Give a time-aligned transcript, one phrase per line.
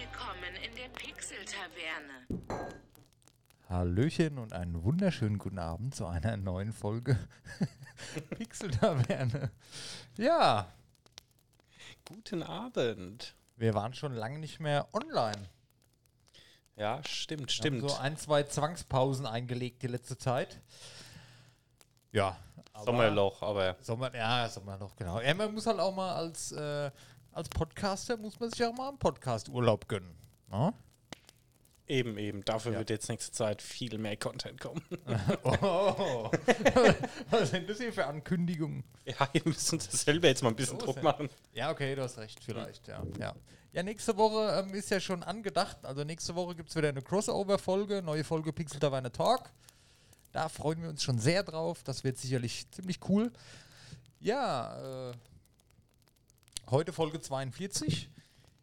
[0.00, 2.70] Willkommen in der Pixel-Taverne.
[3.68, 7.18] Hallöchen und einen wunderschönen guten Abend zu einer neuen Folge
[8.38, 9.50] Pixel Taverne.
[10.16, 10.72] Ja,
[12.06, 13.34] Guten Abend.
[13.56, 15.48] wir waren schon lange nicht mehr online.
[16.76, 17.82] Ja, stimmt, Wir stimmt.
[17.82, 20.60] Haben so ein, zwei Zwangspausen eingelegt die letzte Zeit.
[22.10, 22.38] Ja.
[22.72, 25.20] aber- Sommerloch, aber Sommer, ja, Sommerloch, genau.
[25.20, 26.90] Ja, man muss halt auch mal als, äh,
[27.32, 30.14] als Podcaster, muss man sich auch mal einen Podcast-Urlaub gönnen.
[30.50, 30.72] Ne?
[31.90, 32.44] eben, eben.
[32.44, 32.78] Dafür Ja.
[32.78, 34.82] wird jetzt nächste Zeit viel mehr Content kommen.
[35.44, 36.30] Oh,
[37.30, 38.84] was sind das hier für Ankündigungen?
[39.04, 41.28] ja, ihr müsst uns selber jetzt mal ein bisschen So Druck machen.
[41.52, 43.02] Ja, okay, du hast recht, vielleicht, ja.
[43.18, 43.34] Ja,
[43.72, 45.78] ja nächste Woche ähm, ist ja schon angedacht.
[45.82, 49.50] Also nächste Woche gibt es wieder eine Crossover-Folge, neue Folge Pixel Taverne Talk.
[50.32, 51.82] Da freuen wir uns schon sehr drauf.
[51.82, 53.32] Das wird sicherlich ziemlich cool.
[54.20, 55.12] Ja, äh,
[56.70, 58.08] heute Folge 42.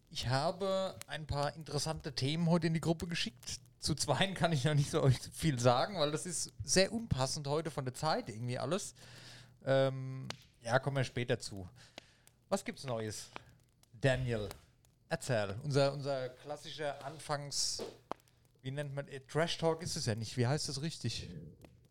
[0.10, 3.60] Ich habe ein paar interessante Themen heute in die Gruppe geschickt.
[3.80, 7.70] Zu zweien kann ich noch nicht so viel sagen, weil das ist sehr unpassend heute
[7.70, 8.96] von der Zeit irgendwie alles.
[9.66, 10.28] Ähm,
[10.62, 11.68] ja, kommen wir später zu.
[12.50, 13.30] Was gibt's Neues?
[13.94, 14.48] Daniel,
[15.10, 15.56] erzähl.
[15.64, 17.84] Unser, unser klassischer Anfangs...
[18.62, 19.08] Wie nennt man...
[19.08, 20.38] Äh, Trash Talk ist es ja nicht.
[20.38, 21.30] Wie heißt das richtig?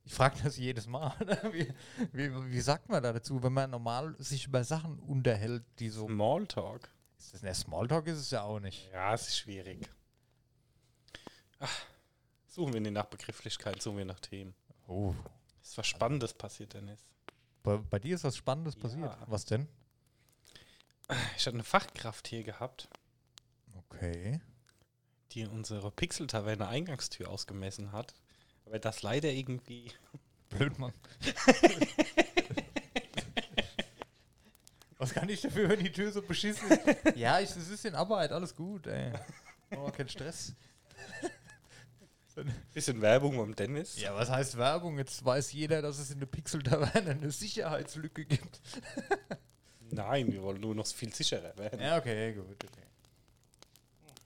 [0.06, 1.12] Ich frage das jedes Mal.
[1.52, 1.72] wie,
[2.12, 6.06] wie, wie sagt man da dazu, wenn man normal sich über Sachen unterhält, die so...
[6.06, 6.88] Smalltalk.
[7.18, 8.88] Ist das, ne, Smalltalk ist es ja auch nicht.
[8.92, 9.88] Ja, es ist schwierig.
[11.58, 11.84] Ach,
[12.46, 14.54] suchen wir nach Begrifflichkeiten, suchen wir nach Themen.
[14.86, 15.12] Oh.
[15.60, 17.00] Ist was Spannendes passiert, Dennis.
[17.64, 18.80] Bei, bei dir ist was Spannendes Ja.
[18.80, 19.18] passiert.
[19.26, 19.66] Was denn?
[21.36, 22.88] Ich hatte eine Fachkraft hier gehabt,
[23.76, 24.40] Okay.
[25.32, 28.14] die unsere Pixel-Taverne Eingangstür ausgemessen hat.
[28.66, 29.90] Aber das leider irgendwie
[30.50, 30.92] Blöd, Mann.
[34.98, 36.80] Was kann ich dafür, wenn die Tür so beschissen ist?
[37.16, 39.12] ja, ich, es ist in Arbeit, alles gut, ey.
[39.76, 40.54] Oh, kein Stress.
[42.72, 44.00] bisschen Werbung beim Dennis.
[44.00, 44.98] Ja, was heißt Werbung?
[44.98, 48.60] Jetzt weiß jeder, dass es in der Pixel-Taverne eine Sicherheitslücke gibt.
[49.90, 51.80] Nein, wir wollen nur noch viel sicherer werden.
[51.80, 52.82] Ja, okay, gut, okay.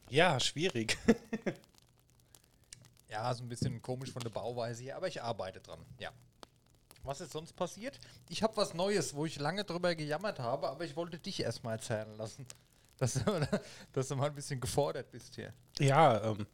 [0.09, 0.99] Ja, schwierig.
[3.21, 6.11] Ja, so ein bisschen komisch von der Bauweise hier, aber ich arbeite dran, ja.
[7.03, 8.01] Was ist sonst passiert?
[8.31, 11.77] Ich habe was Neues, wo ich lange drüber gejammert habe, aber ich wollte dich erstmal
[11.77, 12.47] erzählen lassen.
[12.99, 13.49] Dass du,
[13.95, 15.55] dass du mal ein bisschen gefordert bist hier.
[15.79, 16.47] Ja, ähm,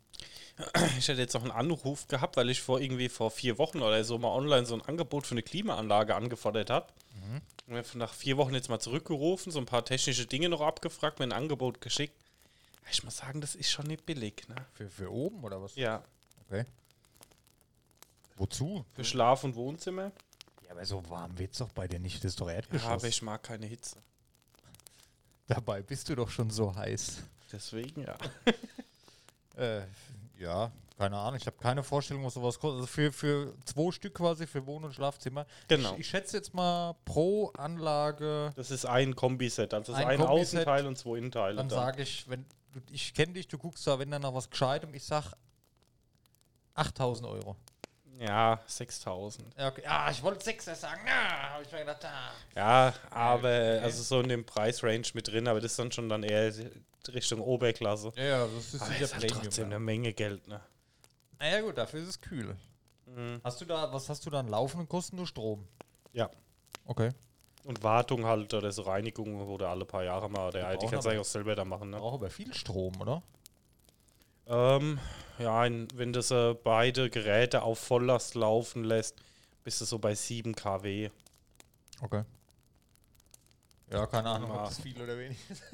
[0.96, 4.04] ich hätte jetzt noch einen Anruf gehabt, weil ich vor irgendwie vor vier Wochen oder
[4.04, 6.86] so mal online so ein Angebot für eine Klimaanlage angefordert habe.
[7.68, 11.24] Haben nach vier Wochen jetzt mal zurückgerufen, so ein paar technische Dinge noch abgefragt, mir
[11.24, 12.14] ein Angebot geschickt.
[12.92, 14.54] Ich muss sagen, das ist schon nicht billig, ne?
[14.72, 15.74] Für, für oben oder was?
[15.74, 16.04] Ja,
[16.48, 16.64] Okay.
[18.36, 18.84] Wozu?
[18.92, 20.12] für Schlaf- und Wohnzimmer.
[20.64, 22.22] Ja, aber so warm wird's doch bei dir nicht.
[22.22, 22.90] Das ist doch Ja, Erdgeschoss.
[22.90, 23.96] aber ich mag keine Hitze.
[25.46, 27.22] Dabei bist du doch schon so heiß.
[27.52, 28.16] Deswegen, ja.
[29.56, 29.86] Äh,
[30.38, 31.38] ja, keine Ahnung.
[31.40, 32.80] Ich habe keine Vorstellung, was sowas kostet.
[32.80, 35.46] Also für, für zwei Stück quasi für Wohn- und Schlafzimmer.
[35.68, 35.94] Genau.
[35.94, 38.52] Ich, ich schätze jetzt mal pro Anlage.
[38.54, 41.56] Das ist ein Kombiset, also Ein ein, Außenteil und zwei Innenteile.
[41.56, 41.78] Dann dann.
[41.78, 44.92] sage ich, wenn du, ich kenne dich, du guckst da, wenn dann noch was Gescheitem,
[44.92, 45.32] ich sag
[46.76, 47.56] 8000 Euro.
[48.18, 49.54] Ja, 6000.
[49.58, 49.82] Ja, okay.
[49.86, 51.02] ah, ich wollte 6 sagen.
[51.04, 52.30] Na, habe ich mir gedacht, ah.
[52.54, 53.78] Ja, aber okay.
[53.80, 56.50] also so in dem Preisrange mit drin, aber das ist dann schon dann eher
[57.08, 58.12] Richtung Oberklasse.
[58.16, 59.76] Ja, ja, das ist Aber sicher ist halt trotzdem ja.
[59.76, 60.60] eine Menge Geld, ne?
[61.38, 62.56] Naja, gut, dafür ist es kühl.
[63.04, 63.40] Mhm.
[63.44, 65.16] Hast du da, was hast du da an laufenden Kosten?
[65.16, 65.66] Nur Strom.
[66.12, 66.30] Ja.
[66.86, 67.10] Okay.
[67.64, 70.50] Und Wartung halt oder so Reinigung oder alle paar Jahre mal.
[70.52, 71.98] Der Die IT brauchen kann es aber- eigentlich auch selber da machen, ne?
[71.98, 73.22] Braucht aber viel Strom, oder?
[74.46, 74.98] Ähm,
[75.38, 75.62] ja,
[75.94, 79.16] wenn das äh, beide Geräte auf Volllast laufen lässt,
[79.64, 81.10] bist du so bei 7 kW.
[82.00, 82.22] Okay.
[83.90, 84.62] Ja, keine Ahnung, Ja.
[84.62, 85.62] ob das viel oder wenig ist.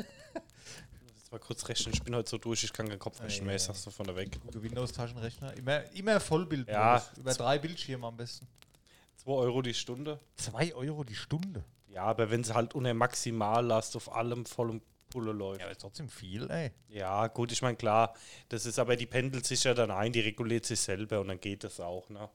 [1.16, 3.56] Jetzt mal kurz rechnen, ich bin heute so durch, ich kann keinen Kopf rechnen mehr,
[3.56, 4.38] ich sag's so von der weg.
[4.40, 5.54] Gute Windows-Taschenrechner.
[5.56, 6.68] Immer, immer Vollbild.
[6.68, 7.02] Ja.
[7.16, 8.46] Über drei Bildschirme am besten.
[9.16, 10.18] 2 Euro die Stunde.
[10.36, 11.64] 2 Euro die Stunde.
[11.88, 14.80] Ja, aber wenn es halt unter Maximallast auf allem vollem
[15.12, 15.60] Pulle läuft.
[15.60, 16.72] Ja, aber ist trotzdem viel, ey.
[16.88, 18.14] Ja, gut, ich meine, klar,
[18.48, 21.40] das ist aber, die pendelt sich ja dann ein, die reguliert sich selber und dann
[21.40, 22.28] geht das auch, ne?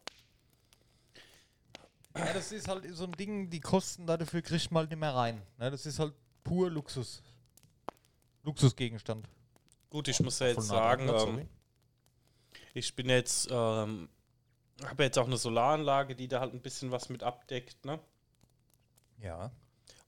[2.15, 5.13] Ja, das ist halt so ein Ding, die Kosten dafür kriegt man halt nicht mehr
[5.13, 5.41] rein.
[5.57, 6.13] Ne, das ist halt
[6.43, 7.21] pur Luxus.
[8.43, 9.27] Luxusgegenstand.
[9.89, 11.13] Gut, ich muss ja jetzt sagen, ne?
[11.13, 11.49] ähm,
[12.73, 14.09] ich bin jetzt, ähm,
[14.83, 17.99] habe jetzt auch eine Solaranlage, die da halt ein bisschen was mit abdeckt, ne?
[19.21, 19.51] Ja.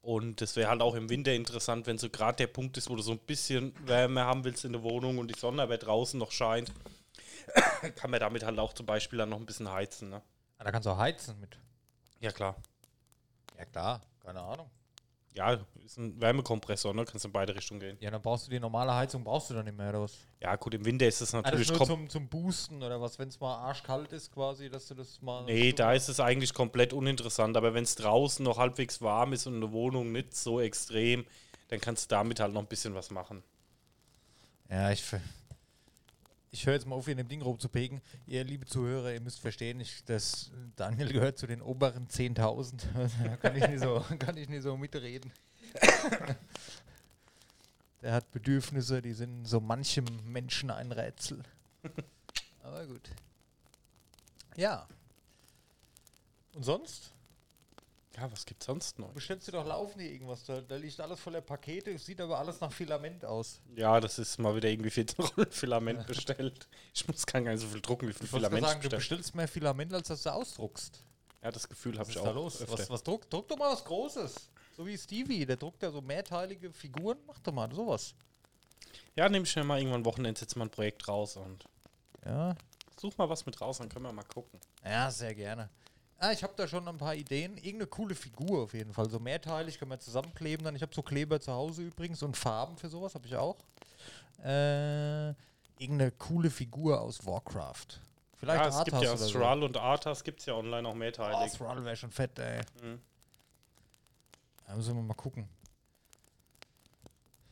[0.02, 2.96] Und das wäre halt auch im Winter interessant, wenn so gerade der Punkt ist, wo
[2.96, 6.18] du so ein bisschen Wärme haben willst in der Wohnung und die Sonne aber draußen
[6.18, 6.72] noch scheint,
[7.96, 10.22] kann man damit halt auch zum Beispiel dann noch ein bisschen heizen, ne?
[10.58, 11.58] Ah, da kannst du auch heizen mit.
[12.22, 12.56] Ja, klar.
[13.58, 14.02] Ja, klar.
[14.22, 14.70] Keine Ahnung.
[15.34, 17.06] Ja, ist ein Wärmekompressor, ne?
[17.06, 17.98] Kannst in beide Richtungen gehen.
[18.00, 20.18] Ja, dann brauchst du die normale Heizung, brauchst du dann nicht mehr, oder was?
[20.42, 23.20] Ja, gut, im Winter ist es das natürlich ist nur zum, zum Boosten oder was,
[23.20, 25.46] wenn es mal arschkalt ist quasi, dass du das mal...
[25.46, 27.56] Nee, da ist es eigentlich komplett uninteressant.
[27.56, 31.26] Aber wenn es draußen noch halbwegs warm ist und in der Wohnung nicht so extrem,
[31.68, 33.44] dann kannst du damit halt noch ein bisschen was machen.
[34.70, 35.04] Ja, ich...
[36.52, 38.02] Ich höre jetzt mal auf, hier in dem Ding rumzupegen.
[38.26, 42.82] Ihr, liebe Zuhörer, ihr müsst verstehen, ich, dass Daniel gehört zu den oberen 10.000.
[43.24, 45.32] da kann ich, nicht so, kann ich nicht so mitreden.
[48.02, 51.44] Der hat Bedürfnisse, die sind so manchem Menschen ein Rätsel.
[52.64, 53.10] Aber gut.
[54.56, 54.88] Ja.
[56.56, 57.14] Und sonst?
[58.18, 59.12] Ja, was gibt's sonst noch?
[59.14, 60.44] Bestellst du doch laufen hier irgendwas?
[60.44, 63.62] Da, da liegt alles voller Pakete, sieht aber alles nach Filament aus.
[63.76, 66.68] Ja, das ist mal wieder irgendwie 14 Rollen Filament bestellt.
[66.94, 69.36] Ich muss gar nicht so viel drucken, wie viel Ich Filament sagen, ich du bestellst
[69.36, 71.04] mehr Filament, als dass du ausdruckst.
[71.42, 72.26] Ja, das Gefühl habe ich ist auch.
[72.26, 72.62] da los?
[72.62, 72.78] öfter.
[72.80, 73.32] Was, was druckt?
[73.32, 74.50] Druck doch mal was Großes.
[74.76, 77.18] So wie Stevie, der druckt ja so mehrteilige Figuren.
[77.28, 78.14] Mach doch mal sowas.
[79.16, 81.64] Ja, nehme ich mir mal irgendwann Wochenende jetzt mal ein Projekt raus und
[82.26, 82.56] Ja.
[83.00, 84.60] such mal was mit raus, dann können wir mal gucken.
[84.84, 85.70] Ja, sehr gerne.
[86.22, 87.56] Ah, ich habe da schon ein paar Ideen.
[87.58, 89.10] Irgendeine coole Figur auf jeden Fall.
[89.10, 90.66] So mehrteilig können wir zusammenkleben.
[90.66, 93.56] Dann ich habe so Kleber zu Hause übrigens und Farben für sowas habe ich auch.
[94.44, 95.30] Äh,
[95.78, 98.02] irgendeine coole Figur aus Warcraft.
[98.36, 99.40] Vielleicht ja, es gibt Arthas ja oder so.
[99.40, 101.54] Thrall und Arthas gibt es ja online auch Oh, mehrteilig.
[101.54, 102.62] Thrall wäre schon fett, ey.
[102.82, 103.00] Mhm.
[104.68, 105.48] Da müssen wir mal gucken.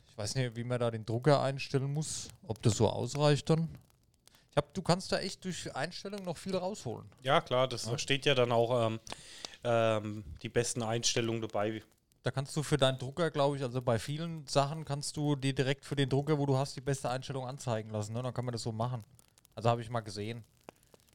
[0.09, 2.27] Ich weiß nicht, wie man da den Drucker einstellen muss.
[2.47, 3.69] Ob das so ausreicht dann.
[4.57, 7.07] Hab, du kannst da echt durch Einstellungen noch viel rausholen.
[7.21, 8.99] Ja, klar, das da steht ja dann auch ähm,
[9.63, 11.83] ähm, die besten Einstellungen dabei.
[12.23, 15.53] Da kannst du für deinen Drucker, glaube ich, also bei vielen Sachen kannst du dir
[15.53, 18.13] direkt für den Drucker, wo du hast, die beste Einstellung anzeigen lassen.
[18.13, 18.23] Ne?
[18.23, 19.03] Dann kann man das so machen.
[19.53, 20.43] Also habe ich mal gesehen.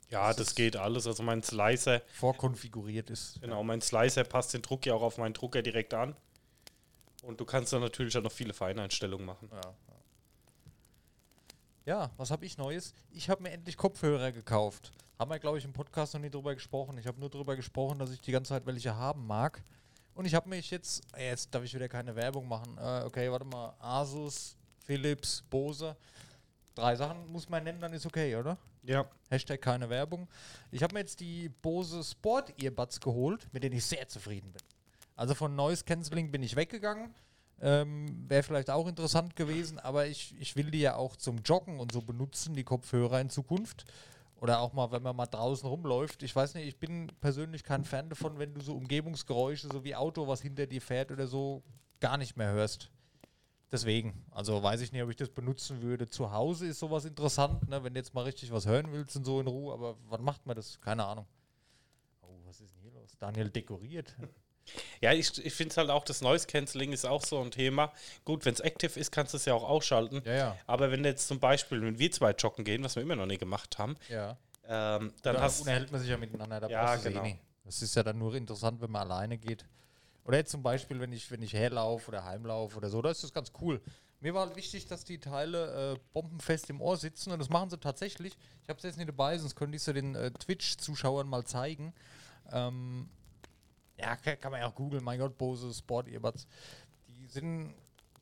[0.09, 1.07] Ja, Das das, geht alles.
[1.07, 3.41] Also mein Slicer, Vorkonfiguriert ist.
[3.41, 6.15] genau, mein Slicer passt den Druck ja auch auf meinen Drucker direkt an.
[7.23, 9.49] Und du kannst dann natürlich auch noch viele Feineinstellungen machen.
[9.53, 9.75] Ja,
[11.85, 12.11] ja.
[12.17, 12.95] was habe ich Neues?
[13.11, 14.93] Ich habe mir endlich Kopfhörer gekauft.
[15.19, 16.99] Haben wir, glaube ich, im Podcast noch nie drüber gesprochen.
[16.99, 19.63] Ich habe nur drüber gesprochen, dass ich die ganze Zeit welche haben mag.
[20.15, 22.77] Und ich habe mich jetzt, äh, jetzt darf ich wieder keine Werbung machen.
[22.79, 23.75] Äh, okay, warte mal.
[23.79, 25.97] Asus, Philips, Bose.
[26.75, 28.57] Drei Sachen muss man nennen, dann ist okay, oder?
[28.83, 29.07] Ja.
[29.31, 30.29] Hashtag keine Werbung.
[30.71, 34.63] Ich habe mir jetzt die Bose Sport Earbuds geholt, mit denen ich sehr zufrieden bin.
[35.15, 37.15] Also von Noise Cancelling bin ich weggegangen.
[37.61, 41.79] Ähm, Wäre vielleicht auch interessant gewesen, aber ich, ich will die ja auch zum Joggen
[41.79, 43.85] und so benutzen, die Kopfhörer in Zukunft.
[44.37, 46.25] Oder auch mal, wenn man mal draußen rumläuft.
[46.25, 49.95] Ich weiß nicht, ich bin persönlich kein Fan davon, wenn du so Umgebungsgeräusche, so wie
[49.95, 51.63] Auto, was hinter dir fährt oder so,
[52.01, 52.91] gar nicht mehr hörst.
[53.73, 56.07] Deswegen, also weiß ich nicht, ob ich das benutzen würde.
[56.07, 57.83] Zu Hause ist sowas interessant, ne?
[57.83, 60.45] wenn du jetzt mal richtig was hören willst und so in Ruhe, aber wann macht
[60.45, 60.79] man das?
[60.81, 61.25] Keine Ahnung.
[62.21, 63.17] Oh, was ist denn hier los?
[63.19, 64.15] Daniel dekoriert.
[65.01, 67.93] Ja, ich, ich finde halt auch, das Noise Cancelling ist auch so ein Thema.
[68.25, 70.23] Gut, wenn es active ist, kannst du es ja auch ausschalten.
[70.25, 70.57] Ja, ja.
[70.67, 73.39] Aber wenn jetzt zum Beispiel, wenn wir zwei joggen gehen, was wir immer noch nie
[73.39, 74.31] gemacht haben, Ja.
[74.65, 76.61] ähm, dann Dann hast unterhält man sich ja miteinander.
[76.61, 77.25] Da Ja, genau.
[77.25, 79.65] Eh das ist ja dann nur interessant, wenn man alleine geht.
[80.25, 83.23] Oder jetzt zum Beispiel, wenn ich, wenn ich herlaufe oder heimlaufe oder so, da ist
[83.23, 83.81] das ganz cool.
[84.21, 87.71] Mir war halt wichtig, dass die Teile äh, bombenfest im Ohr sitzen und das machen
[87.71, 88.37] sie tatsächlich.
[88.63, 91.45] Ich habe es jetzt nicht dabei, sonst könnte ich es ja den äh, Twitch-Zuschauern mal
[91.45, 91.93] zeigen.
[92.53, 93.09] Ähm,
[94.03, 96.47] ja, kann, man ja auch googeln, mein Gott, Bose Sport Earbuds.
[97.09, 97.75] Die sind,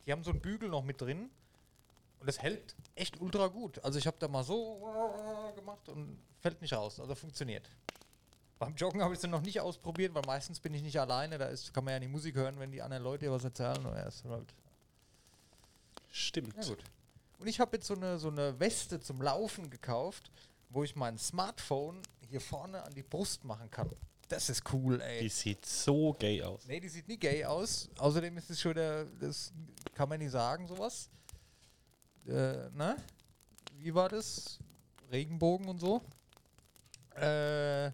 [0.06, 1.30] die haben so einen Bügel noch mit drin
[2.20, 3.82] und das hält echt ultra gut.
[3.82, 7.00] Also ich habe da mal so gemacht und fällt nicht raus.
[7.00, 7.68] Also funktioniert.
[8.58, 11.38] Beim Joggen habe ich es noch nicht ausprobiert, weil meistens bin ich nicht alleine.
[11.38, 13.86] Da ist, kann man ja die Musik hören, wenn die anderen Leute was erzählen.
[13.86, 14.52] Und erst halt.
[16.10, 16.54] stimmt.
[16.56, 16.84] Ja gut.
[17.38, 20.30] Und ich habe jetzt so eine, so eine Weste zum Laufen gekauft,
[20.68, 23.90] wo ich mein Smartphone hier vorne an die Brust machen kann.
[24.30, 25.22] Das ist cool, ey.
[25.22, 26.64] Die sieht so gay aus.
[26.68, 27.90] Nee, die sieht nie gay aus.
[27.98, 29.52] Außerdem ist es schon der, das
[29.92, 31.10] kann man nicht sagen, sowas.
[32.28, 32.96] Äh, ne?
[33.78, 34.60] Wie war das?
[35.10, 36.04] Regenbogen und so.
[37.16, 37.90] Äh,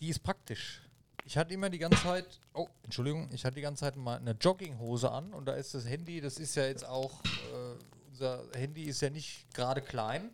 [0.00, 0.82] die ist praktisch.
[1.24, 4.32] Ich hatte immer die ganze Zeit, oh, Entschuldigung, ich hatte die ganze Zeit mal eine
[4.32, 8.82] Jogginghose an und da ist das Handy, das ist ja jetzt auch, äh, unser Handy
[8.82, 10.28] ist ja nicht gerade klein.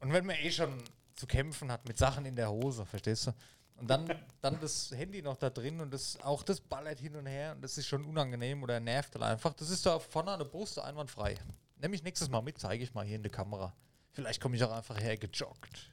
[0.00, 0.84] Und wenn man eh schon
[1.20, 3.32] zu kämpfen hat mit Sachen in der Hose, verstehst du?
[3.76, 4.10] Und dann,
[4.40, 7.62] dann das Handy noch da drin und das, auch das ballert hin und her und
[7.62, 9.52] das ist schon unangenehm oder nervt dann einfach.
[9.54, 11.36] Das ist da vorne an der Brust einwandfrei.
[11.76, 13.72] Nehme ich nächstes Mal mit, zeige ich mal hier in der Kamera.
[14.12, 15.90] Vielleicht komme ich auch einfach hergejoggt.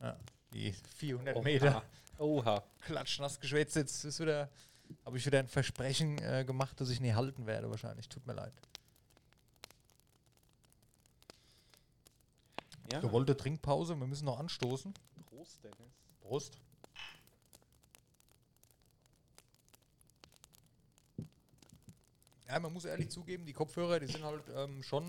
[0.00, 0.16] Ja,
[0.52, 1.82] die 400 Meter
[2.18, 2.62] Oha.
[2.80, 3.76] klatschnass geschwätzt.
[3.76, 4.48] Jetzt ist wieder,
[5.04, 8.08] habe ich wieder ein Versprechen äh, gemacht, das ich nie halten werde wahrscheinlich.
[8.08, 8.52] Tut mir leid.
[12.92, 13.00] Ja.
[13.00, 14.94] Gewollte Trinkpause, wir müssen noch anstoßen.
[15.26, 15.92] Prost, Dennis.
[16.20, 16.58] Prost.
[22.48, 25.06] Ja, man muss ehrlich zugeben, die Kopfhörer, die sind halt ähm, schon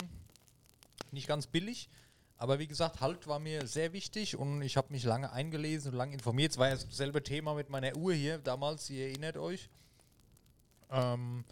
[1.11, 1.89] nicht ganz billig.
[2.37, 5.97] Aber wie gesagt, Halt war mir sehr wichtig und ich habe mich lange eingelesen und
[5.97, 6.51] lange informiert.
[6.51, 9.69] Es war ja dasselbe Thema mit meiner Uhr hier damals, ihr erinnert euch.
[10.91, 11.43] Ähm,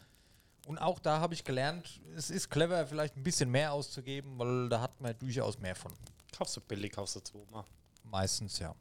[0.67, 4.69] und auch da habe ich gelernt, es ist clever, vielleicht ein bisschen mehr auszugeben, weil
[4.69, 5.91] da hat man durchaus mehr von.
[6.37, 7.63] Kaufst du billig, kaufst du zweimal.
[8.03, 8.75] Meistens, ja.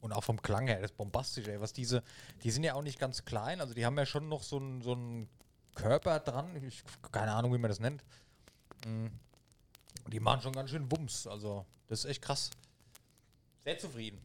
[0.00, 1.60] Und auch vom Klang her, das ist bombastisch, ey.
[1.60, 2.02] Was diese,
[2.42, 4.82] die sind ja auch nicht ganz klein, also die haben ja schon noch so einen
[4.82, 4.96] so
[5.74, 6.54] Körper dran.
[6.64, 8.04] Ich, keine Ahnung, wie man das nennt.
[8.84, 9.06] Mm.
[10.08, 12.50] Die machen schon ganz schön Wumms, also das ist echt krass.
[13.64, 14.20] Sehr zufrieden.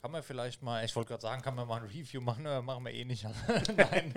[0.00, 2.62] Kann man vielleicht mal, ich wollte gerade sagen, kann man mal ein Review machen, aber
[2.62, 3.24] machen wir eh nicht.
[3.76, 4.14] Nein.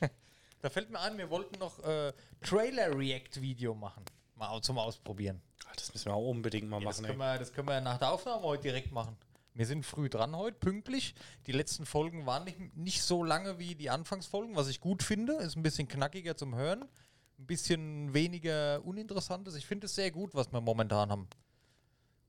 [0.60, 2.12] da fällt mir ein, wir wollten noch äh,
[2.42, 4.04] Trailer-React-Video machen.
[4.50, 5.40] Mal zum Ausprobieren.
[5.76, 7.06] Das müssen wir auch unbedingt mal Ja, das, machen.
[7.10, 7.34] können ey.
[7.34, 9.16] wir, das können wir nach der Aufnahme heute direkt machen.
[9.54, 11.14] Wir sind früh dran heute, pünktlich.
[11.46, 15.34] Die letzten Folgen waren nicht, nicht so lange wie die Anfangsfolgen, was ich gut finde.
[15.34, 16.82] Ist ein bisschen knackiger zum Hören.
[17.38, 19.54] Ein bisschen weniger uninteressantes.
[19.54, 21.28] Ich finde es sehr gut, was wir momentan haben.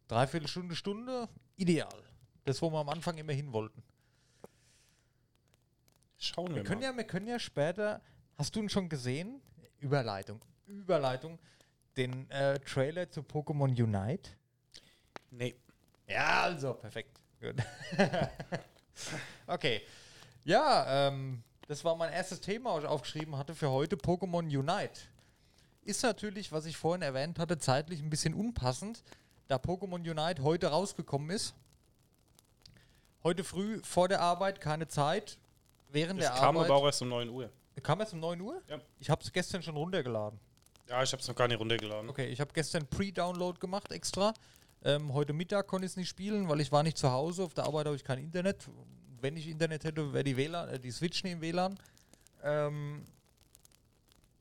[0.07, 1.89] Dreiviertel Stunde, Stunde, ideal.
[2.45, 3.81] Das, wo wir am Anfang immer hin wollten.
[6.19, 6.91] Schauen wir, Wir können mal.
[6.91, 8.01] ja, wir können ja später.
[8.37, 9.41] Hast du ihn schon gesehen?
[9.79, 10.39] Überleitung.
[10.67, 11.39] Überleitung.
[11.97, 14.31] Den äh, Trailer zu Pokémon Unite.
[15.31, 15.55] Nee.
[16.07, 17.19] Ja, also, perfekt.
[17.39, 17.55] Gut.
[19.47, 19.81] okay.
[20.43, 25.01] Ja, ähm, das war mein erstes Thema, was ich aufgeschrieben hatte für heute, Pokémon Unite.
[25.83, 29.03] Ist natürlich, was ich vorhin erwähnt hatte, zeitlich ein bisschen unpassend,
[29.47, 31.53] da Pokémon Unite heute rausgekommen ist.
[33.23, 35.37] Heute früh vor der Arbeit, keine Zeit.
[35.89, 36.69] Während Das der kam Arbeit.
[36.71, 37.49] aber auch erst um 9 Uhr.
[37.81, 38.61] kam es um 9 Uhr?
[38.67, 38.79] Ja.
[38.99, 40.39] Ich habe es gestern schon runtergeladen.
[40.93, 42.07] Ja, ich habe es noch gar nicht runtergeladen.
[42.07, 44.31] Okay, ich habe gestern Pre-Download gemacht extra.
[44.83, 47.45] Ähm, heute Mittag konnte ich es nicht spielen, weil ich war nicht zu Hause.
[47.45, 48.69] Auf der Arbeit habe ich kein Internet.
[49.19, 51.79] Wenn ich Internet hätte, wäre die WLAN, äh, die Switch im WLAN.
[52.43, 53.03] Ähm,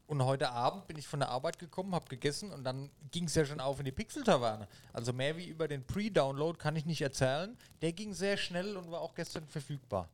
[0.06, 3.34] und heute Abend bin ich von der Arbeit gekommen, habe gegessen und dann ging es
[3.34, 4.68] ja schon auf in die Pixel-Taverne.
[4.92, 7.56] Also mehr wie über den Pre-Download kann ich nicht erzählen.
[7.80, 10.06] Der ging sehr schnell und war auch gestern verfügbar.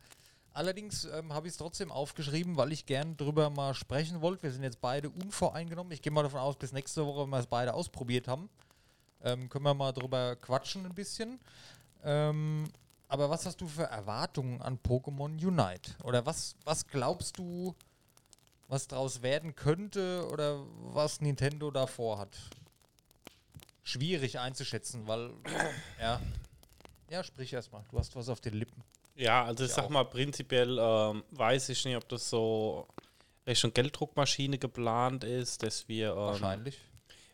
[0.52, 4.42] Allerdings ähm, habe ich es trotzdem aufgeschrieben, weil ich gern drüber mal sprechen wollte.
[4.44, 5.92] Wir sind jetzt beide unvoreingenommen.
[5.92, 8.48] Ich gehe mal davon aus, bis nächste Woche, wenn wir es beide ausprobiert haben,
[9.22, 11.38] ähm, können wir mal drüber quatschen ein bisschen.
[12.02, 12.64] Ähm,
[13.08, 15.92] aber was hast du für Erwartungen an Pokémon Unite?
[16.04, 17.74] Oder was, was glaubst du,
[18.68, 22.36] was draus werden könnte oder was Nintendo da vorhat?
[23.82, 25.32] Schwierig einzuschätzen, weil,
[26.00, 26.20] ja.
[27.10, 27.84] Ja, sprich erstmal.
[27.90, 28.82] Du hast was auf den Lippen.
[29.18, 29.90] Ja, also ich Ich sag auch.
[29.90, 32.86] mal, prinzipiell ähm, weiß ich nicht, ob das so
[33.46, 36.10] Richtung Gelddruckmaschine geplant ist, dass wir.
[36.10, 36.78] Ähm, Wahrscheinlich.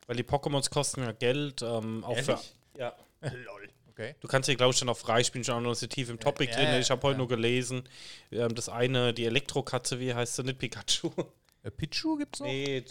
[0.07, 1.63] Weil die Pokémons kosten ja Geld.
[1.63, 2.41] Ähm, auch für,
[2.79, 2.95] ja.
[3.21, 3.69] Lol.
[3.91, 4.17] Okay.
[4.21, 6.57] Du kannst hier, glaube ich, schon auch freispielen, schon noch so tief im Topic ja,
[6.57, 6.67] drin.
[6.67, 7.19] ja, ich habe heute ja.
[7.19, 7.85] nur gelesen,
[8.33, 11.13] ähm, das eine, die Elektrokatze, wie heißt sie, nicht Pikachu?
[11.63, 12.47] Äh, Pichu gibt's noch?
[12.47, 12.85] nee,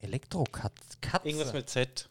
[0.00, 0.98] Elektrokatze.
[1.00, 1.28] Katze.
[1.28, 2.08] irgendwas mit Z.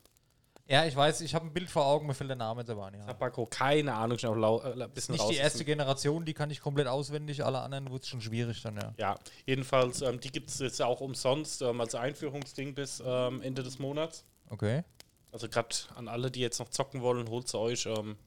[0.72, 2.86] ja, ich weiß, ich habe ein Bild vor Augen, mir fällt der Name jetzt aber
[2.86, 2.94] ein.
[3.06, 5.30] Tabako, keine Ahnung, schon auch lau, äh, bisschen Nicht raus.
[5.30, 8.78] die erste Generation, die kann ich komplett auswendig, alle anderen wird es schon schwierig dann,
[8.78, 8.94] ja.
[8.98, 13.64] Ja, jedenfalls, ähm, die gibt es jetzt auch umsonst ähm, als Einführungsding bis ähm, Ende
[13.64, 14.24] des Monats.
[14.50, 14.84] Okay.
[15.32, 17.86] Also gerade an alle, die jetzt noch zocken wollen, holt sie euch.
[17.86, 18.18] Ähm,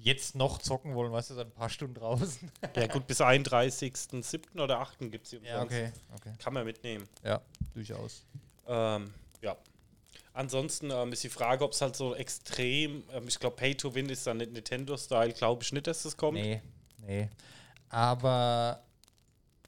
[0.00, 2.52] Jetzt noch zocken wollen, weißt du, seit ein paar Stunden draußen.
[2.76, 4.60] ja gut, bis 31.07.
[4.60, 5.10] oder 8.
[5.10, 5.56] gibt es sie umsonst.
[5.56, 5.92] ja, okay.
[6.14, 6.32] okay.
[6.38, 7.08] Kann man mitnehmen.
[7.24, 7.40] Ja,
[7.74, 8.24] durchaus.
[8.68, 9.12] Ähm,
[9.42, 9.56] ja.
[10.32, 13.94] Ansonsten ähm, ist die Frage, ob es halt so extrem, ähm, ich glaube, Pay to
[13.94, 16.38] Win ist dann nicht Nintendo-Style, glaube ich nicht, dass das kommt.
[16.38, 16.62] Nee,
[16.98, 17.28] nee.
[17.88, 18.82] Aber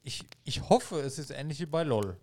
[0.02, 2.16] ich, ich hoffe, es ist ähnlich wie bei LOL.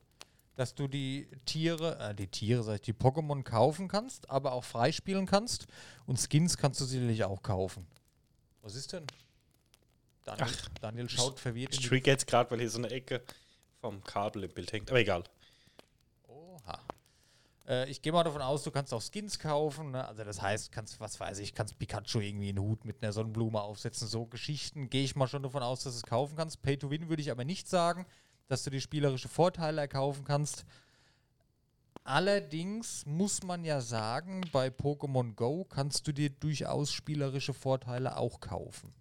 [0.56, 4.64] Dass du die Tiere, äh, die Tiere, sag ich, die Pokémon kaufen kannst, aber auch
[4.64, 5.68] freispielen kannst.
[6.08, 7.86] Und Skins kannst du sicherlich auch kaufen.
[8.62, 9.06] Was ist denn?
[10.24, 11.74] Daniel, Ach, Daniel schaut verwirrt.
[11.74, 13.22] Ich trigger jetzt gerade, weil hier so eine Ecke
[13.80, 14.90] vom Kabel im Bild hängt.
[14.90, 15.24] Aber egal.
[17.68, 19.92] Äh, ich gehe mal davon aus, du kannst auch Skins kaufen.
[19.92, 20.08] Ne?
[20.08, 23.62] Also das heißt, kannst, was weiß ich, kannst Pikachu irgendwie einen Hut mit einer Sonnenblume
[23.62, 24.08] aufsetzen.
[24.08, 26.62] So Geschichten gehe ich mal schon davon aus, dass du es kaufen kannst.
[26.62, 28.06] Pay to Win würde ich aber nicht sagen,
[28.48, 30.66] dass du die spielerische Vorteile erkaufen kannst.
[32.04, 38.40] Allerdings muss man ja sagen, bei Pokémon Go kannst du dir durchaus spielerische Vorteile auch
[38.40, 38.94] kaufen.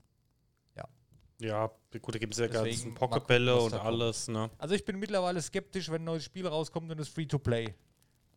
[1.38, 1.70] Ja,
[2.00, 4.50] gut, da gibt es ja Deswegen ganzen Pokebälle und alles, ne?
[4.58, 7.74] Also ich bin mittlerweile skeptisch, wenn ein neues Spiel rauskommt und es Free-to-Play.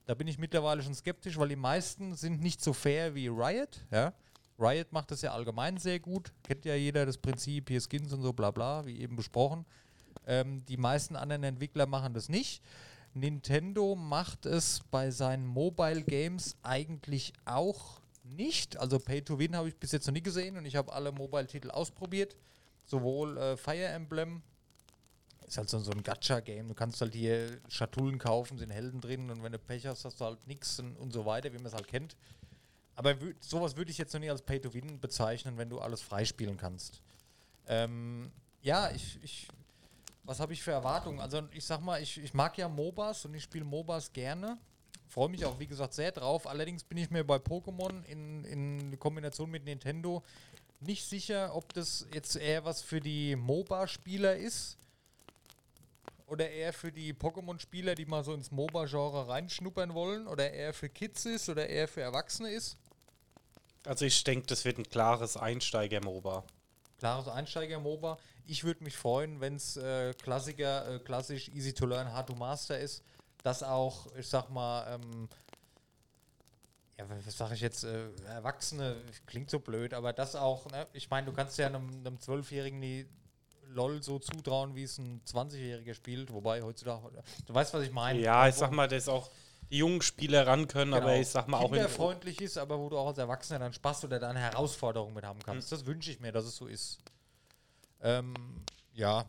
[0.09, 3.85] Da bin ich mittlerweile schon skeptisch, weil die meisten sind nicht so fair wie Riot.
[3.91, 4.11] Ja?
[4.57, 6.33] Riot macht das ja allgemein sehr gut.
[6.41, 9.67] Kennt ja jeder das Prinzip, hier Skins und so bla bla, wie eben besprochen.
[10.25, 12.63] Ähm, die meisten anderen Entwickler machen das nicht.
[13.13, 18.77] Nintendo macht es bei seinen Mobile Games eigentlich auch nicht.
[18.77, 21.11] Also Pay to Win habe ich bis jetzt noch nie gesehen und ich habe alle
[21.11, 22.35] Mobile-Titel ausprobiert.
[22.83, 24.41] Sowohl äh, Fire Emblem
[25.49, 26.67] Ist halt so, ein Gacha-Game.
[26.67, 30.21] Du kannst halt hier Schatullen kaufen, sind Helden drin und wenn du Pech hast, hast
[30.21, 32.15] du halt nichts und, und so weiter, wie man es halt kennt.
[32.93, 37.01] Aber sowas würde ich jetzt noch nie als Pay-to-Win bezeichnen, wenn du alles freispielen kannst.
[37.65, 39.47] Ähm, ja, ich, ich
[40.23, 41.19] was habe ich für Erwartungen?
[41.19, 44.59] Also ich sag mal, ich, ich mag ja MOBAs und ich spiele MOBAs gerne.
[45.07, 46.45] Freue mich auch, wie gesagt, sehr drauf.
[46.45, 50.21] Allerdings bin ich mir bei Pokémon in, in Kombination mit Nintendo
[50.79, 54.78] nicht sicher, ob das jetzt eher was für die MOBA-Spieler ist
[56.29, 60.89] oder eher für die Pokémon-Spieler, die mal so ins MOBA-Genre reinschnuppern wollen oder eher für
[60.89, 62.77] Kids ist oder eher für Erwachsene ist.
[63.85, 66.43] Also ich denke, das wird ein klares Einsteiger-MOBA.
[66.97, 68.17] Klares Einsteiger-MOBA.
[68.45, 72.35] Ich würde mich freuen, wenn es äh, Klassiker, äh, klassisch easy to learn, hard to
[72.35, 73.03] master ist,
[73.43, 75.29] dass auch, ich sag mal, ähm,
[76.97, 80.87] ja, was sage ich jetzt, äh, Erwachsene, klingt so blöd, aber das auch, ne?
[80.91, 83.07] ich meine, du kannst ja einem, einem Zwölfjährigen die
[83.69, 88.19] LOL so zutrauen, wie es ein 20-Jähriger spielt, wobei heutzutage, du weißt, was ich meine.
[88.19, 89.29] Ja, ich sag mal, dass auch
[89.69, 91.21] die jungen Spieler ran können, aber Genau.
[91.21, 94.05] ich sag mal auch in kinderfreundlich ist, aber wo du auch als Erwachsener dann Spaß
[94.05, 95.71] oder dann Herausforderungen mit haben kannst.
[95.71, 96.97] Das wünsche ich mir, dass es so ist.
[98.01, 98.33] Ähm,
[98.93, 99.25] ja,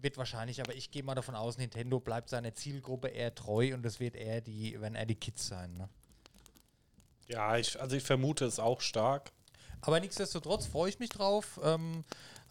[0.00, 3.82] wird wahrscheinlich, aber ich gehe mal davon aus, Nintendo bleibt seiner Zielgruppe eher treu und
[3.84, 5.72] das wird eher die, wenn eher die Kids sein.
[5.74, 5.88] Ne?
[7.28, 9.30] Ja, ich, also ich vermute es auch stark.
[9.80, 11.60] Aber nichtsdestotrotz freue ich mich drauf.
[11.62, 12.04] Ähm,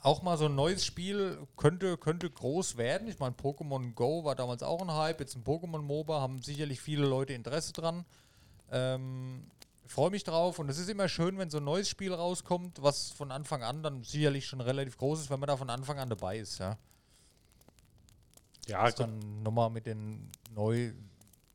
[0.04, 3.08] auch mal so ein neues Spiel könnte, könnte groß werden.
[3.08, 5.22] Ich meine, Pokémon Go war damals auch ein Hype.
[5.22, 8.04] Jetzt ein Pokémon MOBA haben sicherlich viele Leute Interesse dran.
[8.70, 9.46] Ähm,
[9.88, 13.12] freue mich drauf und es ist immer schön, wenn so ein neues Spiel rauskommt, was
[13.12, 16.10] von Anfang an dann sicherlich schon relativ groß ist, wenn man da von Anfang an
[16.10, 16.60] dabei ist.
[16.60, 16.78] Ja.
[18.68, 20.92] Ja, Das dann nochmal mit den neu,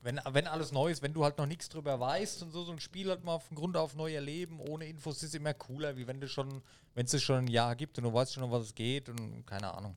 [0.01, 2.73] wenn, wenn alles neu ist, wenn du halt noch nichts drüber weißt und so, so
[2.73, 6.07] ein Spiel halt mal von Grund auf neu erleben, ohne Infos, ist immer cooler, wie
[6.07, 6.63] wenn du schon,
[6.95, 9.45] wenn es schon ein Jahr gibt und du weißt schon, um was es geht und
[9.47, 9.97] keine Ahnung.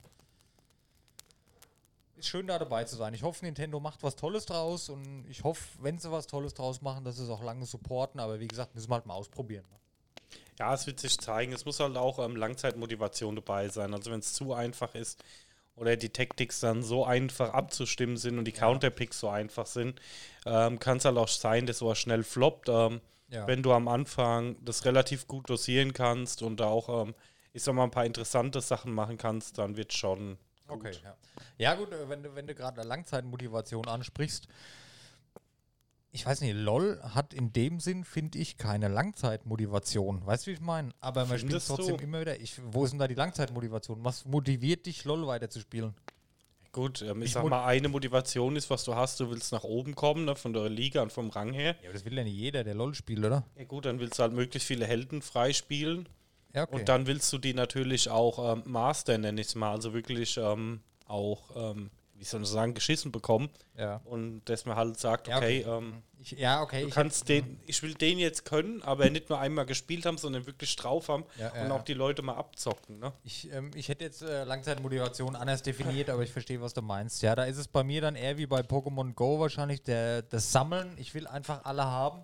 [2.18, 3.14] Ist schön da dabei zu sein.
[3.14, 6.82] Ich hoffe, Nintendo macht was Tolles draus und ich hoffe, wenn sie was Tolles draus
[6.82, 9.66] machen, dass sie es auch lange supporten, aber wie gesagt, müssen wir halt mal ausprobieren.
[10.60, 11.54] Ja, es wird sich zeigen.
[11.54, 13.94] Es muss halt auch ähm, Langzeitmotivation dabei sein.
[13.94, 15.24] Also wenn es zu einfach ist
[15.76, 20.00] oder die Tactics dann so einfach abzustimmen sind und die Counterpicks so einfach sind,
[20.46, 22.70] ähm, kann es halt auch sein, dass sowas schnell floppt.
[22.70, 23.48] Ähm, Ja.
[23.48, 27.16] Wenn du am Anfang das relativ gut dosieren kannst und auch, ähm,
[27.54, 30.38] ich sag mal, ein paar interessante Sachen machen kannst, dann wird schon.
[30.68, 31.16] Okay, ja.
[31.58, 34.50] Ja, gut, äh, wenn du, wenn du gerade Langzeitmotivation ansprichst,
[36.12, 40.26] ich weiß nicht, LOL hat in dem Sinn, finde ich, keine Langzeitmotivation.
[40.26, 40.90] Weißt du, wie ich meine?
[41.00, 42.04] Aber man spielt trotzdem du?
[42.04, 42.40] immer wieder.
[42.40, 44.04] Ich, wo ist denn da die Langzeitmotivation?
[44.04, 45.94] Was motiviert dich, LOL weiterzuspielen?
[46.74, 49.64] Gut, ähm, ich, Ich sag mal, eine Motivation ist, was du hast, du willst nach
[49.64, 51.76] oben kommen, ne, von der Liga und vom Rang her.
[51.82, 53.44] Ja, aber das will ja nicht jeder, der LOL spielt, oder?
[53.58, 56.08] Ja gut, dann willst du halt möglichst viele Helden freispielen.
[56.54, 56.76] Ja, okay.
[56.76, 60.38] Und dann willst du die natürlich auch ähm, Master, nenne ich es mal, also wirklich
[60.38, 61.90] ähm, auch, ähm,
[62.22, 63.50] wie soll ich sagen, geschissen bekommen.
[63.76, 64.00] ja.
[64.06, 65.78] Und dass man halt sagt, Ja, okay, okay.
[65.78, 66.82] ähm, Ich, ja, okay.
[66.84, 70.20] du ich kannst den, ich will den jetzt können, aber nicht nur einmal gespielt haben,
[70.20, 73.00] sondern wirklich drauf haben Ja, und auch die Leute mal abzocken.
[73.00, 73.12] Ne?
[73.24, 77.24] Ich, ähm, ich hätte jetzt äh, Langzeitmotivation anders definiert, aber ich verstehe, was du meinst.
[77.24, 80.52] Ja, da ist es bei mir dann eher wie bei Pokémon Go wahrscheinlich der, das
[80.52, 80.94] Sammeln.
[80.98, 82.22] Ich will einfach alle haben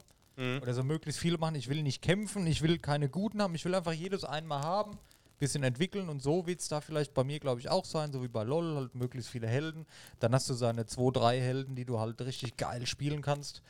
[0.61, 1.55] oder so möglichst viele machen.
[1.55, 4.99] Ich will nicht kämpfen, ich will keine Guten haben, ich will einfach jedes einmal haben,
[5.39, 8.23] bisschen entwickeln und so wird es da vielleicht bei mir, glaube ich, auch sein, so
[8.23, 9.85] wie bei LOL, halt möglichst viele Helden.
[10.19, 13.61] Dann hast du seine zwei, drei Helden, die du halt richtig geil spielen kannst.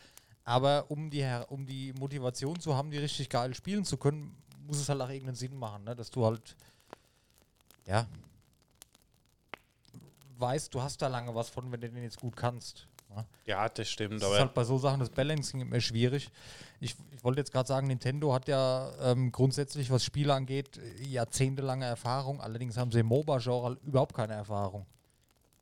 [0.43, 4.79] Aber um die, um die Motivation zu haben, die richtig geil spielen zu können, muss
[4.79, 5.95] es halt auch irgendeinen Sinn machen, ne?
[5.95, 6.55] dass du halt
[7.87, 8.05] ja,
[10.37, 12.87] weißt, du hast da lange was von, wenn du den jetzt gut kannst.
[13.09, 13.25] Ne?
[13.45, 16.29] Ja, das stimmt, Das ist halt bei so Sachen das Balancing immer schwierig.
[16.79, 21.85] Ich, ich wollte jetzt gerade sagen, Nintendo hat ja ähm, grundsätzlich, was Spiele angeht, jahrzehntelange
[21.85, 22.41] Erfahrung.
[22.41, 24.85] Allerdings haben sie im MOBA-Genre überhaupt keine Erfahrung.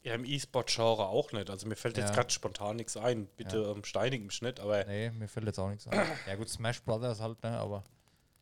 [0.03, 1.49] ja, im E-Sport-Genre auch nicht.
[1.49, 2.15] Also mir fällt jetzt Ja.
[2.15, 3.27] gerade spontan nichts ein.
[3.37, 5.97] Bitte ähm, steinig im Schnitt, aber, Nee, mir fällt jetzt auch nichts ein.
[6.27, 7.83] Ja gut, Smash Brothers halt, ne, aber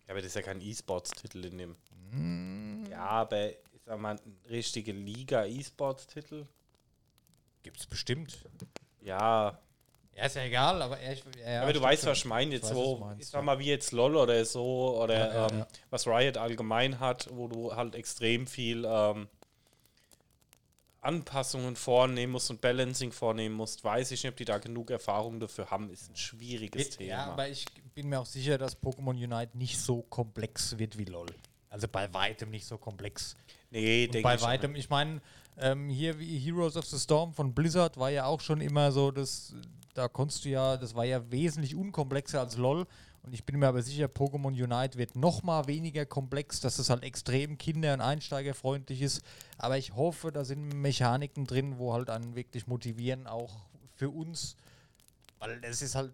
[0.06, 1.76] ja, aber das ist ja kein E-Sports-Titel in dem.
[2.12, 2.86] Mm.
[2.92, 6.46] Ja, aber ich sag mal, richtige Liga-E-Sports-Titel.
[7.64, 8.38] gibt's bestimmt.
[9.04, 9.60] Ja,
[10.16, 12.52] Ja, ist ja egal, aber er, ja, aber du stimmt weißt, was ich meine.
[12.54, 15.48] Jetzt weiß, was so, meinst, ich sag mal, wie jetzt LOL oder so, oder Ja,
[15.50, 19.28] ähm, was Riot allgemein hat, wo du halt extrem viel ähm,
[21.02, 25.40] Anpassungen vornehmen musst und Balancing vornehmen musst, weiß ich nicht, ob die da genug Erfahrung
[25.40, 27.10] dafür haben, ist ein schwieriges Thema.
[27.10, 31.06] ja, aber ich bin mir auch sicher, dass Pokémon Unite nicht so komplex wird wie
[31.06, 31.28] LOL.
[31.70, 33.36] Also bei weitem nicht so komplex.
[33.72, 34.42] nee, denke bei ich.
[34.42, 35.22] weitem, ich meine,
[35.58, 39.12] ähm, hier wie Heroes of the Storm von Blizzard war ja auch schon immer so,
[39.12, 39.54] dass
[39.94, 42.88] da konntest du ja, das war ja wesentlich unkomplexer als LOL
[43.22, 46.90] Und ich bin mir aber sicher, Pokémon Unite wird noch mal weniger komplex, dass es
[46.90, 49.24] halt extrem kinder- und einsteigerfreundlich ist.
[49.58, 53.56] Aber ich hoffe, da sind Mechaniken drin, wo halt einen wirklich motivieren, auch
[53.96, 54.56] für uns.
[55.40, 56.14] Weil das ist halt,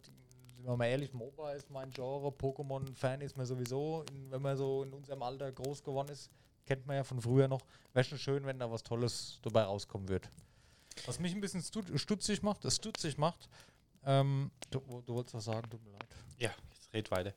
[0.56, 4.58] sind wir mal ehrlich, MOBA ist mein Genre, Pokémon-Fan ist man sowieso, in, wenn man
[4.58, 6.30] so in unserem Alter groß geworden ist,
[6.70, 7.62] kennt man ja von früher noch.
[7.94, 10.30] Wäre schon schön, wenn da was Tolles dabei rauskommen wird.
[11.08, 13.50] Was mich ein bisschen stu- stutzig macht, das stutzig macht,
[14.06, 16.16] ähm, du, du wolltest was sagen, tut mir leid.
[16.38, 17.34] Ja, jetzt red weiter.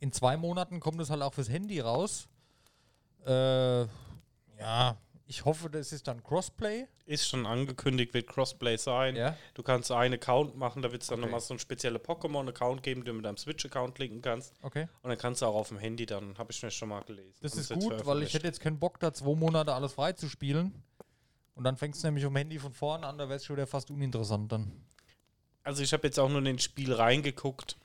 [0.00, 2.28] In zwei Monaten kommt es halt auch fürs Handy raus.
[3.26, 3.82] Äh,
[4.58, 4.96] ja,
[5.28, 6.86] ich hoffe, das ist dann Crossplay.
[7.04, 9.14] Ist schon angekündigt, wird Crossplay sein.
[9.14, 9.36] Ja.
[9.52, 11.26] Du kannst einen Account machen, da wird es dann Okay.
[11.26, 14.54] nochmal so einen speziellen Pokémon-Account geben, den du mit deinem Switch-Account linken kannst.
[14.62, 14.88] Okay.
[15.02, 17.34] Und dann kannst du auch auf dem Handy, dann habe ich mir schon mal gelesen.
[17.42, 20.12] Das Haben ist gut, weil ich hätte jetzt keinen Bock, da zwei Monate alles frei
[20.14, 20.82] zu spielen.
[21.54, 23.66] Und dann fängst du nämlich um Handy von vorne an, da wäre es schon wieder
[23.66, 24.72] fast uninteressant dann.
[25.62, 27.76] Also ich habe jetzt auch nur in den Spiel reingeguckt,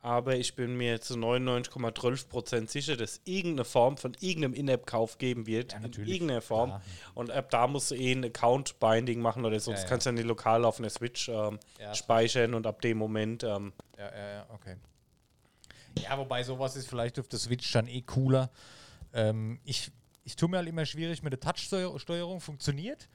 [0.00, 5.72] aber ich bin mir zu 99,12% sicher, dass irgendeine Form von irgendeinem In-App-Kauf geben wird.
[5.72, 6.70] Ja, in irgendeiner Form.
[6.70, 6.82] Klar.
[7.14, 9.72] Und ab da musst du eh ein Account-Binding machen oder so.
[9.72, 9.84] Ja, ja.
[9.84, 11.94] kannst du dann nicht lokal auf einer Switch ähm, Ja.
[11.94, 14.76] speichern und ab dem Moment ähm, Ja, ja, ja, okay.
[16.02, 18.50] Ja, wobei sowas ist vielleicht auf der Switch dann eh cooler.
[19.12, 19.90] Ähm, ich,
[20.24, 23.08] ich tue mir halt immer schwierig mit der Touch-Steuerung, funktioniert.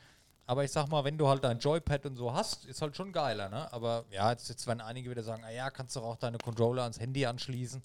[0.45, 3.13] Aber ich sag mal, wenn du halt dein Joypad und so hast, ist halt schon
[3.13, 3.71] geiler, ne?
[3.71, 6.83] Aber ja, jetzt, jetzt werden einige wieder sagen, ah ja, kannst du auch deine Controller
[6.83, 7.81] ans Handy anschließen.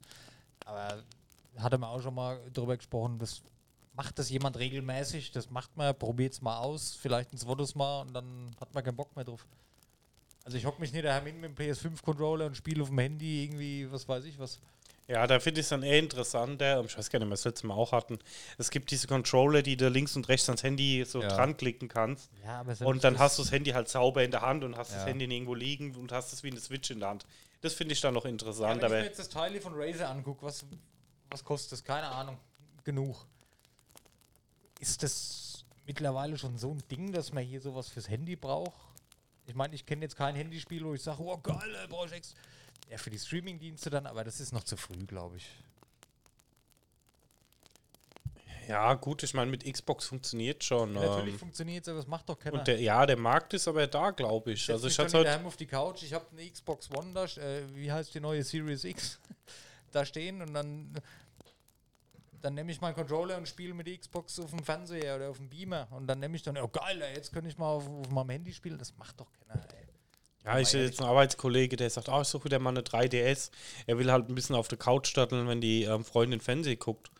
[0.64, 1.03] Aber
[1.57, 3.42] hatte man auch schon mal drüber gesprochen, das
[3.94, 8.03] macht das jemand regelmäßig, das macht man, probiert es mal aus, vielleicht ein zweites Mal
[8.03, 9.47] und dann hat man keinen Bock mehr drauf.
[10.44, 13.90] Also ich hock mich nicht daheim mit dem PS5-Controller und spiele auf dem Handy irgendwie,
[13.90, 14.61] was weiß ich was.
[15.09, 16.85] Ja, da finde ich es dann eher interessanter.
[16.85, 18.18] Ich weiß gar nicht, was wir das letzte Mal auch hatten.
[18.59, 21.29] Es gibt diese Controller, die du links und rechts ans Handy so Ja.
[21.29, 22.31] dran klicken kannst.
[22.44, 24.90] Ja, aber Und dann hast du das Handy halt sauber in der Hand und hast
[24.90, 24.99] Ja.
[24.99, 27.25] das Handy irgendwo liegen und hast es wie eine Switch in der Hand.
[27.62, 28.68] Das finde ich dann noch ja, interessant.
[28.68, 30.66] wenn ich mir aber jetzt das Teil von Razer angucke, was,
[31.31, 31.83] was kostet das?
[31.85, 32.37] Keine Ahnung.
[32.85, 33.27] Genug.
[34.79, 38.79] Ist das mittlerweile schon so ein Ding, dass man hier sowas fürs Handy braucht?
[39.47, 42.38] Ich meine, ich kenne jetzt kein Handyspiel, wo ich sage, oh geil, brauche ich extra.
[42.90, 45.46] Ja, für die Streaming-Dienste dann, aber das ist noch zu früh, glaube ich.
[48.68, 50.92] ja, gut, ich meine, mit Xbox funktioniert schon.
[50.92, 52.59] Natürlich Ähm, funktioniert es, aber das macht doch keiner.
[52.59, 54.66] und der, ja, der Markt ist aber da, glaube ich.
[54.66, 57.62] Setz Also ich hatte daheim auf die Couch, ich habe eine Xbox One da, äh,
[57.74, 59.18] wie heißt die neue Series X,
[59.90, 60.92] da stehen und dann,
[62.42, 65.38] dann nehme ich meinen Controller und spiele mit der Xbox auf dem Fernseher oder auf
[65.38, 67.88] dem Beamer und dann nehme ich dann, oh geil, ey, jetzt könnte ich mal auf,
[67.88, 69.88] auf meinem Handy spielen, das macht doch keiner, ey.
[70.48, 73.50] Ja, ich hätte jetzt einen Arbeitskollege, der sagt, oh, ich suche wieder mal eine 3DS.
[73.87, 77.11] Er will halt ein bisschen auf der Couch statteln, wenn die ähm, Freundin Fernsehen guckt.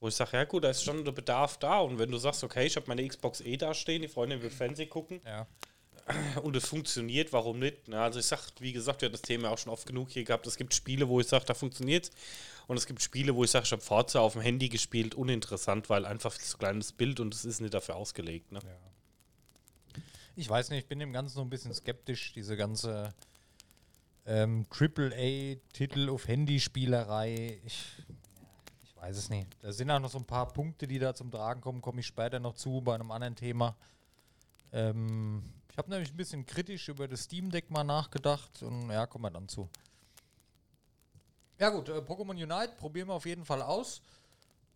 [0.00, 1.80] Wo ich sage, ja gut, da ist schon der Bedarf da.
[1.80, 4.50] Und wenn du sagst, okay, ich habe meine Xbox eh da stehen, die Freundin will
[4.50, 5.46] Fernsehen gucken Ja.
[6.42, 7.86] und es funktioniert, warum nicht?
[7.88, 10.24] Na, also ich sage, wie gesagt, wir haben das Thema auch schon oft genug hier
[10.24, 10.46] gehabt.
[10.46, 12.10] Es gibt Spiele, wo ich sage, da funktioniert
[12.66, 15.88] Und es gibt Spiele, wo ich sage, ich habe Forza auf dem Handy gespielt, uninteressant,
[15.90, 18.50] weil einfach so kleines Bild und es ist nicht dafür ausgelegt.
[18.52, 18.60] Ne?
[20.34, 23.12] Ich weiß nicht, ich bin dem Ganzen so ein bisschen skeptisch, diese ganze
[24.24, 27.60] ähm, AAA-Titel auf Handyspielerei.
[27.64, 28.02] Ich,
[28.82, 29.48] ich weiß es nicht.
[29.60, 32.06] Da sind auch noch so ein paar Punkte, die da zum Tragen kommen, komme ich
[32.06, 33.76] später noch zu bei einem anderen Thema.
[34.72, 39.06] Ähm, ich habe nämlich ein bisschen kritisch über das Steam Deck mal nachgedacht und ja,
[39.06, 39.68] kommen wir dann zu.
[41.58, 44.00] Ja gut, äh, Pokémon Unite probieren wir auf jeden Fall aus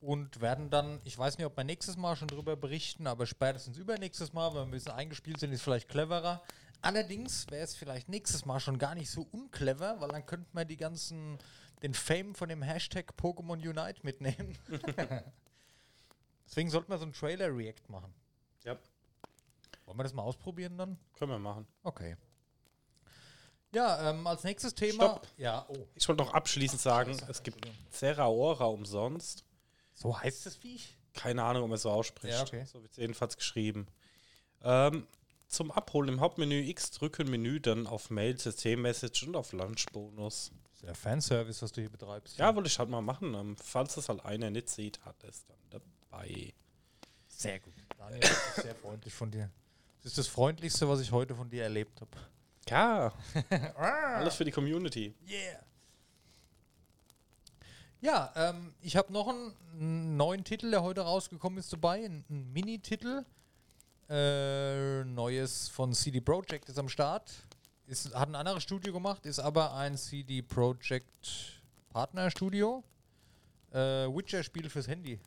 [0.07, 3.77] und werden dann, ich weiß nicht, ob wir nächstes Mal schon drüber berichten, aber spätestens
[3.77, 6.43] übernächstes Mal, wenn wir ein bisschen eingespielt sind, ist vielleicht cleverer.
[6.81, 10.65] Allerdings wäre es vielleicht nächstes Mal schon gar nicht so unclever, weil dann könnten wir
[10.65, 11.39] die ganzen,
[11.83, 14.57] den Fame von dem Hashtag Pokémon Unite mitnehmen.
[16.47, 18.15] Deswegen sollten wir so einen Trailer-React machen.
[18.63, 18.79] Ja,
[19.87, 20.99] Wollen wir das mal ausprobieren dann?
[21.15, 21.67] können wir machen.
[21.83, 22.17] Okay.
[23.75, 25.05] Ja, ähm, als nächstes Thema.
[25.05, 25.29] Stopp.
[25.37, 25.87] Ja, oh.
[25.95, 29.45] Ich wollte noch abschließend sagen, es gibt Zeraora umsonst.
[29.97, 30.97] So heißt das Viech?
[31.15, 32.35] Keine Ahnung, ob man es so ausspricht.
[32.35, 32.65] Ja, okay.
[32.67, 33.87] So wird es jedenfalls geschrieben.
[34.63, 35.07] Ähm,
[35.49, 40.53] zum Abholen im Hauptmenü X drücken Menü, dann auf Mail, System-Message und auf Lunchbonus.
[40.83, 42.39] Der Fanservice, was du hier betreibst.
[42.39, 43.35] Ja, wollte ich halt mal machen.
[43.35, 45.57] Ähm, falls das halt einer nicht sieht, hat es dann
[46.11, 46.53] dabei.
[47.27, 47.75] Sehr gut.
[47.97, 49.51] Daniel, das ist sehr freundlich von dir.
[50.03, 52.11] Das ist das Freundlichste, was ich heute von dir erlebt habe.
[52.69, 53.13] Ja,
[53.77, 55.15] alles für die Community.
[55.27, 55.65] Yeah.
[58.01, 62.05] Ja, ähm, ich habe noch einen, neuen Titel, der heute rausgekommen ist, dabei.
[62.05, 63.25] Ein, ein Mini-Titel.
[64.09, 67.33] Äh, Neues von CD Projekt ist am Start.
[67.87, 72.85] Ist, hat ein anderes Studio gemacht, ist aber ein CD Projekt Partnerstudio.
[73.73, 75.19] Äh, Witcher-Spiel fürs Handy.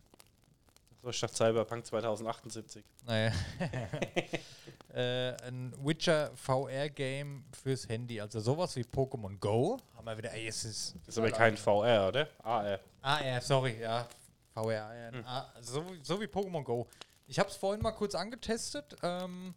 [1.01, 2.83] So, ich dachte Cyberpunk 2078.
[3.05, 3.31] Naja.
[4.99, 8.19] äh, ein Witcher VR-Game fürs Handy.
[8.19, 9.77] Also sowas wie Pokémon Go.
[9.95, 10.95] Haben wir wieder, ey, es ist.
[11.05, 12.27] Das ist aber kein VR, oder?
[12.43, 12.79] AR.
[13.01, 14.07] AR, sorry, ja.
[14.53, 15.11] VR, AR.
[15.25, 16.87] Ah, so, wie- so wie Pokémon Go.
[17.27, 18.95] Ich habe es vorhin mal kurz angetestet.
[19.03, 19.53] Ähm,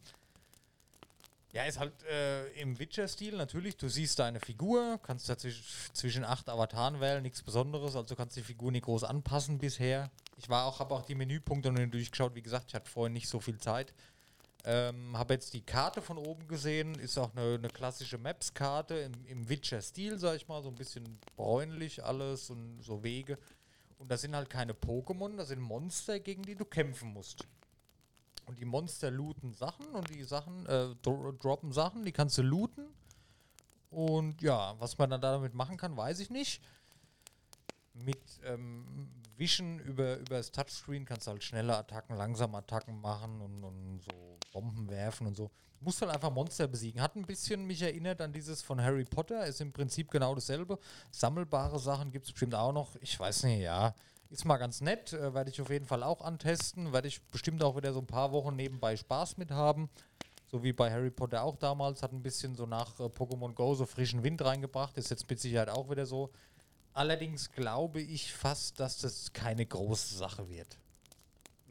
[1.52, 3.76] ja, ist halt äh, im Witcher-Stil natürlich.
[3.76, 7.94] Du siehst deine Figur, kannst da zwisch- zwischen acht Avataren wählen, nichts Besonderes.
[7.94, 10.10] Also kannst die Figur nicht groß anpassen bisher.
[10.38, 12.34] Ich war auch, habe auch die Menüpunkte noch nicht durchgeschaut.
[12.34, 13.92] Wie gesagt, ich hatte vorhin nicht so viel Zeit.
[14.64, 16.94] Ähm, habe jetzt die Karte von oben gesehen.
[16.94, 20.62] Ist auch eine, eine klassische Maps-Karte im, im Witcher-Stil, sag ich mal.
[20.62, 23.38] So ein bisschen bräunlich alles und so Wege.
[23.98, 27.46] Und das sind halt keine Pokémon, das sind Monster, gegen die du kämpfen musst.
[28.46, 32.42] Und die Monster looten Sachen und die Sachen, äh, dro droppen Sachen, die kannst du
[32.42, 32.86] looten.
[33.90, 36.62] Und ja, was man dann damit machen kann, weiß ich nicht.
[37.94, 43.40] Mit ähm, Wischen über, über das Touchscreen kannst du halt schnelle Attacken, langsame Attacken machen
[43.40, 45.50] und, und so Bomben werfen und so.
[45.78, 47.02] Du musst halt einfach Monster besiegen.
[47.02, 49.44] Hat ein bisschen mich erinnert an dieses von Harry Potter.
[49.46, 50.78] Ist im Prinzip genau dasselbe.
[51.10, 52.94] Sammelbare Sachen gibt es bestimmt auch noch.
[53.00, 53.94] Ich weiß nicht, ja.
[54.30, 55.12] Ist mal ganz nett.
[55.12, 56.92] Äh, Werde ich auf jeden Fall auch antesten.
[56.92, 59.90] Werde ich bestimmt auch wieder so ein paar Wochen nebenbei Spaß mit haben.
[60.46, 62.02] So wie bei Harry Potter auch damals.
[62.02, 64.96] Hat ein bisschen so nach äh, Pokémon Go so frischen Wind reingebracht.
[64.98, 66.30] Ist jetzt mit Sicherheit auch wieder so.
[66.94, 70.78] Allerdings glaube ich fast, dass das keine große Sache wird.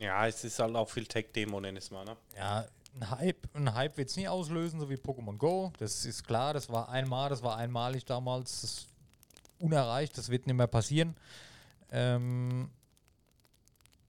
[0.02, 2.18] Ja, es ist halt auch viel Tech-Demo, nenn es mal, ne?
[2.36, 5.72] Ja, ein Hype, ein Hype wird es nie auslösen, so wie Pokémon Go.
[5.78, 8.62] Das ist klar, das war einmal, das war einmalig damals.
[8.62, 8.88] Das ist
[9.60, 11.16] unerreicht, das wird nicht mehr passieren.
[11.92, 12.72] Ähm,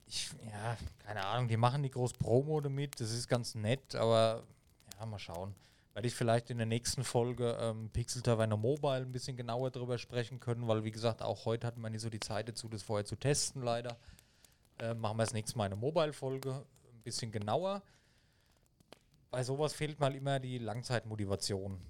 [0.06, 4.44] ich, ja, keine Ahnung, die machen die groß Promo damit, das ist ganz nett, aber
[4.98, 5.54] ja, mal schauen.
[5.92, 9.98] Werde ich vielleicht in der nächsten Folge ähm, Pixel Taverne Mobile ein bisschen genauer drüber
[9.98, 12.82] sprechen können, weil wie gesagt, auch heute hatten wir nicht so die Zeit dazu, das
[12.82, 13.98] vorher zu testen, leider.
[14.78, 17.82] Äh, machen wir das nächste Mal eine Mobile-Folge, ein bisschen genauer.
[19.30, 21.80] Bei sowas fehlt mal immer die Langzeitmotivation.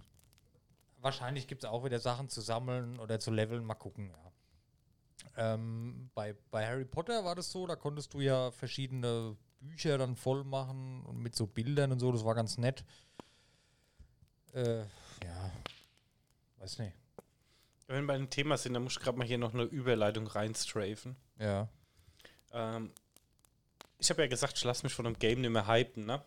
[0.98, 4.32] Wahrscheinlich gibt es auch wieder Sachen zu sammeln oder zu leveln, mal gucken, ja.
[5.36, 10.16] Ähm, bei, bei Harry Potter war das so, da konntest du ja verschiedene Bücher dann
[10.16, 12.84] voll machen und mit so Bildern und so, das war ganz nett.
[14.52, 15.52] Äh, ja,
[16.58, 16.94] weiß nicht.
[17.86, 20.26] Wenn wir bei dem Thema sind, dann muss ich gerade mal hier noch eine Überleitung
[20.26, 21.16] reinstrafen.
[21.38, 21.68] Ja,
[22.52, 22.92] Ähm,
[23.98, 26.22] ich habe ja gesagt, ich lasse mich von dem Game nicht mehr hypen, ne?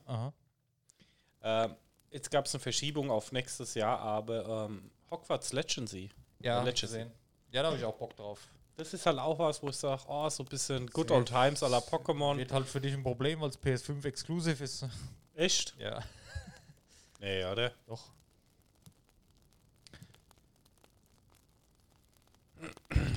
[1.42, 1.76] Ähm,
[2.12, 6.10] jetzt gab es eine Verschiebung auf nächstes Jahr, aber ähm, Hogwarts Legacy.
[6.40, 6.82] Ja, Legacy.
[6.88, 7.12] gesehen.
[7.52, 8.40] Ja, da habe ich auch Bock drauf.
[8.78, 11.64] Das ist halt auch was, wo ich sage, oh, so ein bisschen Good Old Times
[11.64, 12.38] à la Pokémon.
[12.38, 14.86] Wird halt für dich ein Problem, weil es PS5 exklusiv ist.
[15.34, 15.76] Echt?
[15.78, 16.02] Ja,
[17.20, 17.72] Nee, oder?
[17.88, 18.04] doch.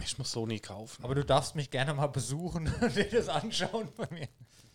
[0.05, 1.05] Ich muss Sony kaufen.
[1.05, 4.29] Aber du darfst mich gerne mal besuchen und dir das anschauen bei mir.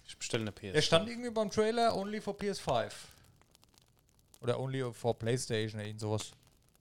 [0.06, 0.76] Ich bestelle eine PS.
[0.76, 2.92] Er stand irgendwie beim Trailer only for PS5.
[4.42, 6.32] Oder only for PlayStation oder irgend sowas.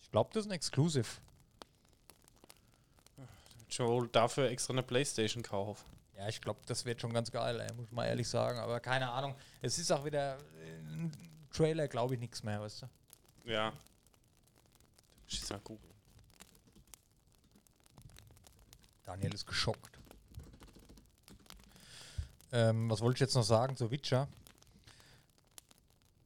[0.03, 1.07] Ich glaube, das ist ein Exclusive.
[3.68, 5.85] Ich wohl dafür extra eine Playstation kaufen.
[6.18, 8.59] Ja, ich glaube, das wird schon ganz geil, ey, muss ich mal ehrlich sagen.
[8.59, 9.35] Aber keine Ahnung.
[9.62, 11.12] Es ist auch wieder äh, ein
[11.51, 13.51] Trailer, glaube ich, nichts mehr, weißt du.
[13.51, 13.73] Ja.
[15.27, 15.92] Ich jetzt mal googeln.
[19.05, 19.99] Daniel ist geschockt.
[22.53, 24.29] Ähm, was wollte ich jetzt noch sagen zu Witcher?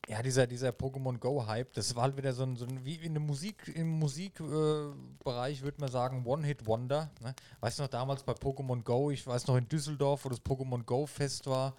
[0.09, 3.15] Ja, dieser, dieser Pokémon Go-Hype, das war halt wieder so ein, so ein wie in
[3.15, 7.11] der Musik, im Musikbereich äh, würde man sagen, One-Hit-Wonder.
[7.23, 7.35] Ne?
[7.59, 10.85] Weißt du noch, damals bei Pokémon Go, ich weiß noch in Düsseldorf, wo das Pokémon
[10.85, 11.75] Go-Fest war,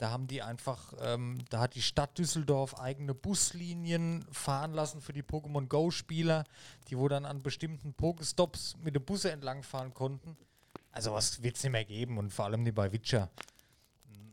[0.00, 5.12] da haben die einfach, ähm, da hat die Stadt Düsseldorf eigene Buslinien fahren lassen für
[5.12, 6.44] die Pokémon Go-Spieler,
[6.88, 10.36] die wo dann an bestimmten Pokestops mit den Busse entlangfahren konnten.
[10.90, 13.30] Also was wird es nicht mehr geben und vor allem die bei Witcher.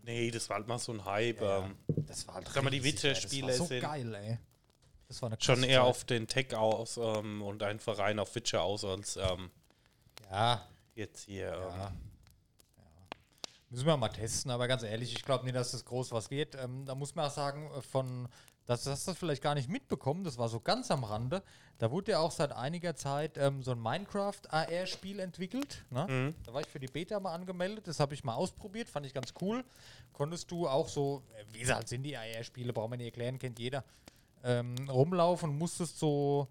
[0.04, 1.42] Nee, das war halt mal so ein Hype.
[1.42, 1.76] Ja, Ähm,
[2.06, 2.84] Das war halt Sag mal, die.
[2.84, 4.40] Witcher-Spiele so sind- geil, ey.
[5.10, 8.62] Das war eine schon eher auf den Tech aus ähm, und einfach rein auf Witcher
[8.64, 9.52] aus als ähm,
[10.32, 11.50] Ja, jetzt hier.
[11.52, 11.92] ja.
[13.70, 16.56] Müssen wir mal testen, aber ganz ehrlich, ich glaube nicht, dass das groß was wird.
[16.56, 18.30] Ähm, da muss man auch sagen, äh, von,
[18.66, 21.44] das hast du vielleicht gar nicht mitbekommen, das war so ganz am Rande.
[21.78, 25.84] Da wurde ja auch seit einiger Zeit ähm, so ein Minecraft-AR-Spiel entwickelt.
[25.90, 26.06] Ne?
[26.46, 29.14] Da war ich für die Beta mal angemeldet, das habe ich mal ausprobiert, fand ich
[29.14, 29.66] ganz cool.
[30.14, 33.38] Konntest du auch so, äh, wie sie halt sind die AR-Spiele, braucht man nicht erklären,
[33.38, 33.84] kennt jeder,
[34.46, 36.48] ähm, rumlaufen und musstest so,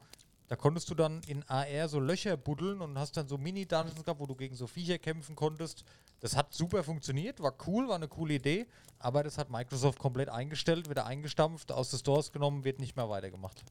[0.49, 4.21] da konntest du dann in AR so Löcher buddeln und hast dann so Mini-Dungeons gehabt,
[4.21, 5.83] wo du gegen so Viecher kämpfen konntest.
[6.21, 8.67] Das hat super funktioniert, war cool, war eine coole Idee,
[8.99, 13.09] aber das hat Microsoft komplett eingestellt, wieder eingestampft, aus den Stores genommen, wird nicht mehr
[13.09, 13.63] weitergemacht.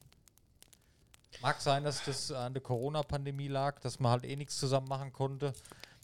[1.42, 5.12] Mag sein, dass das an der Corona-Pandemie lag, dass man halt eh nichts zusammen machen
[5.12, 5.52] konnte.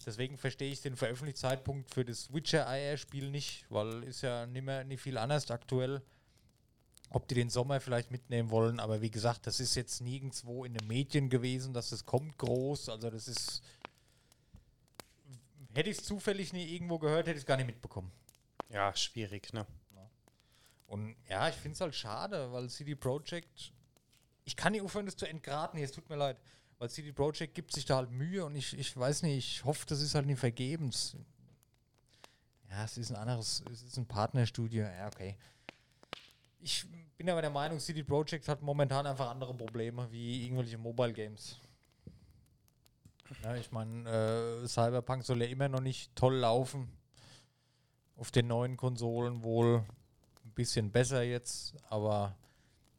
[0.04, 4.84] Deswegen verstehe ich den Veröffentlichungszeitpunkt für das Witcher IR-Spiel nicht, weil ist ja nicht mehr
[4.84, 6.02] nicht viel anders aktuell.
[7.14, 8.80] ob die den Sommer vielleicht mitnehmen wollen.
[8.80, 12.88] Aber wie gesagt, das ist jetzt nirgendwo in den Medien gewesen, dass das kommt groß.
[12.88, 13.62] Also das ist.
[15.74, 18.12] Hätte ich es zufällig nie irgendwo gehört, hätte ich es gar nicht mitbekommen.
[18.68, 19.66] Ja, schwierig, ne?
[20.92, 23.72] Und ja, ich finde es halt schade, weil CD Projekt.
[24.44, 26.36] Ich kann nicht aufhören, das zu entgraten hier, es tut mir leid.
[26.78, 29.86] Weil CD Projekt gibt sich da halt Mühe und ich, ich weiß nicht, ich hoffe,
[29.86, 31.16] das ist halt nicht vergebens.
[32.68, 35.38] Ja, es ist ein anderes, es ist ein Partnerstudio, ja, okay.
[36.60, 36.84] Ich
[37.16, 41.58] bin aber der Meinung, CD Projekt hat momentan einfach andere Probleme wie irgendwelche Mobile Games.
[43.42, 44.08] Ja, ich meine,
[44.62, 46.88] äh, Cyberpunk soll ja immer noch nicht toll laufen.
[48.16, 49.84] Auf den neuen Konsolen wohl
[50.44, 52.36] ein bisschen besser jetzt, aber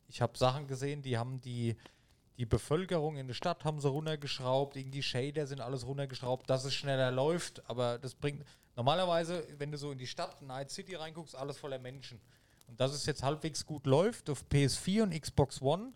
[0.07, 1.77] ich habe Sachen gesehen, die haben die,
[2.37, 6.73] die Bevölkerung in der Stadt haben sie runtergeschraubt, irgendwie Shader sind alles runtergeschraubt, dass es
[6.73, 8.43] schneller läuft, aber das bringt
[8.75, 12.19] normalerweise, wenn du so in die Stadt Night City reinguckst, alles voller Menschen.
[12.67, 15.93] Und dass es jetzt halbwegs gut läuft auf PS4 und Xbox One,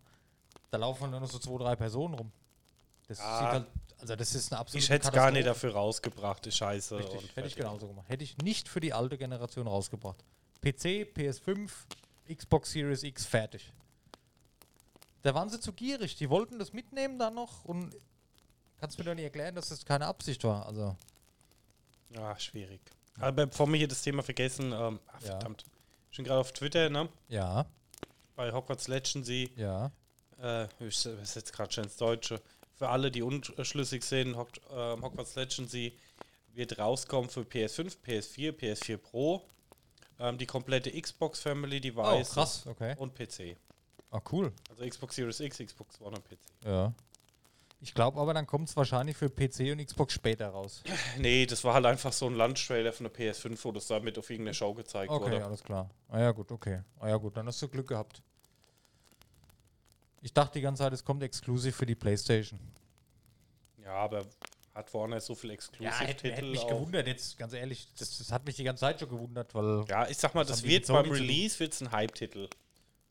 [0.70, 2.32] da laufen nur noch so zwei, drei Personen rum.
[3.08, 3.40] Das Ja.
[3.40, 3.68] sieht halt,
[4.10, 6.98] also das ist eine absolute Ich hätte es gar nicht dafür rausgebracht, die Scheiße.
[6.98, 8.08] Richtig, hätte ich genauso gemacht.
[8.08, 10.24] Hätte ich nicht für die alte Generation rausgebracht.
[10.62, 11.70] PC, PS5,
[12.34, 13.72] Xbox Series X, fertig.
[15.24, 16.16] Da waren sie zu gierig.
[16.16, 17.96] Die wollten das mitnehmen dann noch und
[18.80, 20.66] kannst mir doch nicht erklären, dass das keine Absicht war.
[20.66, 20.96] Also,
[22.12, 22.80] Ja, schwierig.
[23.20, 25.28] Aber bevor wir hier das Thema vergessen, ähm, ah, Ja.
[25.32, 25.66] verdammt.
[26.12, 27.10] Ich bin gerade auf Twitter, ne?
[27.28, 27.66] ja,
[28.36, 29.92] Bei Hogwarts Legacy, ja.
[30.42, 32.42] äh, ich übersetze gerade schon ins Deutsche.
[32.78, 34.36] Für alle, die unschlüssig sind,
[34.72, 35.94] ähm, Hogwarts Legacy
[36.54, 39.44] wird rauskommen für PS5, PS4, PS4 Pro,
[40.20, 42.96] ähm, die komplette Xbox Family Oh, Device krass, okay.
[42.98, 43.58] und PC.
[44.12, 44.52] Ah, cool.
[44.70, 46.38] Also Xbox Series X, Xbox One und PC.
[46.66, 46.94] Ja.
[47.80, 50.84] Ich glaube aber, dann kommt es wahrscheinlich für PC und Xbox später raus.
[51.18, 54.30] Nee, das war halt einfach so ein Lunch-Trailer von der PS5, wo das damit auf
[54.30, 55.46] irgendeiner Show gezeigt Okay, wurde.
[55.46, 55.90] alles klar.
[56.10, 56.82] Ah ja, gut, okay.
[57.00, 58.22] Ah ja, gut, dann hast du Glück gehabt.
[60.22, 62.60] Ich dachte die ganze Zeit, es kommt exklusiv für die Playstation.
[63.84, 64.26] Ja, aber
[64.74, 66.68] hat Warner so viel Ja, hätte, Exclusive-Titel hätte mich auch?
[66.70, 67.88] gewundert, jetzt ganz ehrlich.
[67.98, 69.84] Das, das hat mich die ganze Zeit schon gewundert, weil.
[69.90, 71.10] Ja, ich sag mal, das die wird beim?
[71.10, 72.48] Release wird's ein Hype-Titel.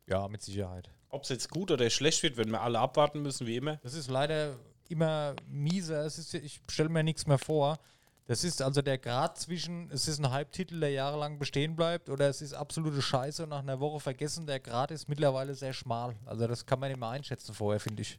[0.06, 0.88] Ja, mit Sicherheit.
[1.08, 3.76] Ob es jetzt gut oder schlecht wird, werden wir alle abwarten müssen, wie immer.
[3.78, 4.56] Das ist leider
[4.88, 6.04] immer mieser.
[6.04, 7.78] Es ist, ich stelle mir nichts mehr vor.
[8.26, 12.28] Das ist also der Grad zwischen, es ist ein Hype-Titel, der jahrelang bestehen bleibt, oder
[12.28, 14.46] es ist absolute Scheiße und nach einer Woche vergessen.
[14.46, 16.16] Der Grad ist mittlerweile sehr schmal.
[16.26, 18.18] Also das kann man nicht mehr einschätzen vorher, finde ich.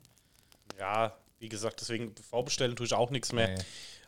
[0.79, 3.49] Ja, wie gesagt, deswegen vorbestellen tue ich auch nichts mehr.
[3.49, 3.63] Nee.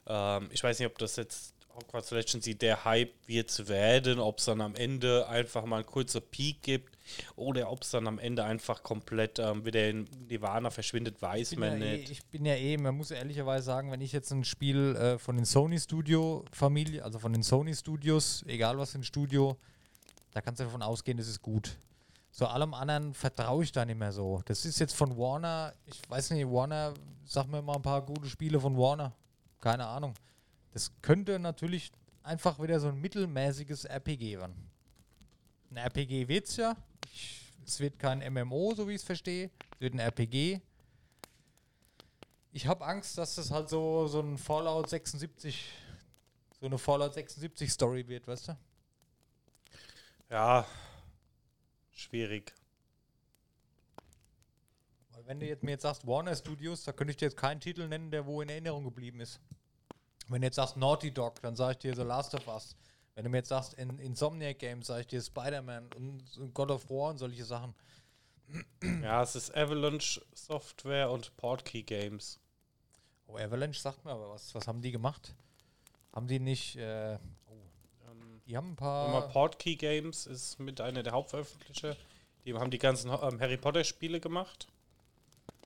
[0.07, 4.45] Ähm, ich weiß nicht, ob das jetzt Hogwarts Legacy der Hype wird werden, ob es
[4.45, 6.97] dann am Ende einfach mal ein kurzer Peak gibt
[7.35, 11.79] oder ob es dann am Ende einfach komplett ähm, wieder in Nirvana verschwindet, weiß man
[11.81, 12.11] ja eh, nicht.
[12.11, 15.35] ich bin ja eh, man muss ehrlicherweise sagen, wenn ich jetzt ein Spiel äh, von
[15.35, 19.57] den Sony Studio Familie, also von den Sony Studios, egal was für ein Studio,
[20.31, 21.77] da kannst du davon ausgehen, das ist gut.
[22.31, 24.41] So allem anderen vertraue ich da nicht mehr so.
[24.45, 26.93] Das ist jetzt von Warner, ich weiß nicht, Warner,
[27.25, 29.13] sag mir mal ein paar gute Spiele von Warner.
[29.59, 30.13] Keine Ahnung.
[30.71, 31.91] Das könnte natürlich
[32.23, 34.69] einfach wieder so ein mittelmäßiges RPG werden.
[35.71, 36.75] Ein RPG wird's ja.
[37.11, 39.49] Ich, es wird kein MMO, so wie ich es verstehe.
[39.73, 40.61] Es wird ein RPG.
[42.51, 45.71] Ich habe Angst, dass das halt so, so ein Fallout 76,
[46.59, 48.57] so eine Fallout 76 Story wird, weißt du?
[50.29, 50.65] Ja,
[51.91, 52.53] schwierig.
[55.11, 57.59] Weil wenn du jetzt mir jetzt sagst Warner Studios, da könnte ich dir jetzt keinen
[57.59, 59.39] Titel nennen, der wo in Erinnerung geblieben ist.
[60.29, 62.75] Wenn du jetzt sagst Naughty Dog, dann sage ich dir The Last of Us.
[63.15, 66.89] Wenn du mir jetzt sagst in Insomniac Games, sage ich dir Spider-Man und God of
[66.89, 67.73] War und solche Sachen.
[69.03, 72.39] Ja, es ist Avalanche Software und Portkey Games.
[73.27, 74.55] Oh, Avalanche sagt mir aber was.
[74.55, 75.35] Was haben die gemacht?
[76.13, 77.19] Haben die nicht, äh, Ähm,
[78.45, 79.27] die haben ein paar...
[79.29, 81.95] Portkey Games ist mit einer der Hauptveröffentlicher.
[82.45, 84.67] Die haben die ganzen ähm, Harry Potter Spiele gemacht.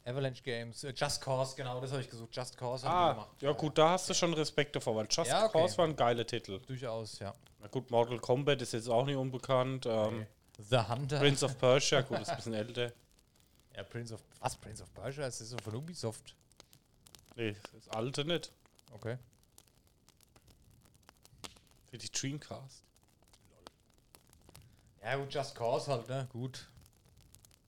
[0.06, 2.36] Avalanche Games, äh, Just Cause, genau, das habe ich gesucht.
[2.36, 3.42] Just Cause haben die Ah, gemacht.
[3.42, 5.60] ja gut, da hast du schon Respekt davor, weil Just Ja, okay.
[5.60, 6.60] Cause war ein geiler Titel.
[6.60, 7.34] Durchaus, ja.
[7.60, 9.86] Na gut, Mortal Kombat ist jetzt auch nicht unbekannt.
[9.86, 10.28] Ähm,
[10.60, 11.20] The Hunter.
[11.20, 12.92] Prince of Persia, gut, ist ein bisschen älter.
[13.76, 14.22] Ja, Prince of.
[14.40, 14.56] Was?
[14.58, 15.24] Prince of Persia?
[15.24, 16.36] Das ist so von Ubisoft.
[17.36, 18.52] Nee, das alte nicht.
[18.92, 19.18] Okay.
[21.90, 22.84] Für die Dreamcast.
[25.02, 26.28] Ja, gut, Just Cause halt, ne?
[26.32, 26.68] Gut.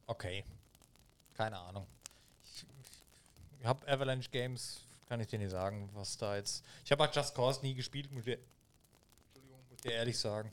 [0.07, 0.43] Okay.
[1.33, 1.87] Keine Ahnung.
[3.65, 6.63] Habe Avalanche Games, kann ich dir nicht sagen, was da jetzt.
[6.83, 8.39] Ich habe halt Just Cause nie gespielt, muss ich dir,
[9.27, 10.51] Entschuldigung, muss dir ehrlich sagen.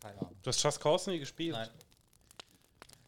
[0.00, 0.36] Keine Ahnung.
[0.42, 1.54] Du hast Just Cause nie gespielt?
[1.54, 1.70] Nein.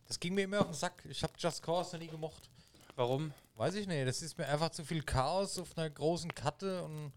[0.07, 1.03] Das ging mir immer auf den Sack.
[1.09, 2.49] Ich habe Just Cause noch nie gemocht.
[2.97, 3.33] Warum?
[3.57, 4.07] Weiß ich nicht.
[4.07, 7.12] Das ist mir einfach zu viel Chaos auf einer großen Karte und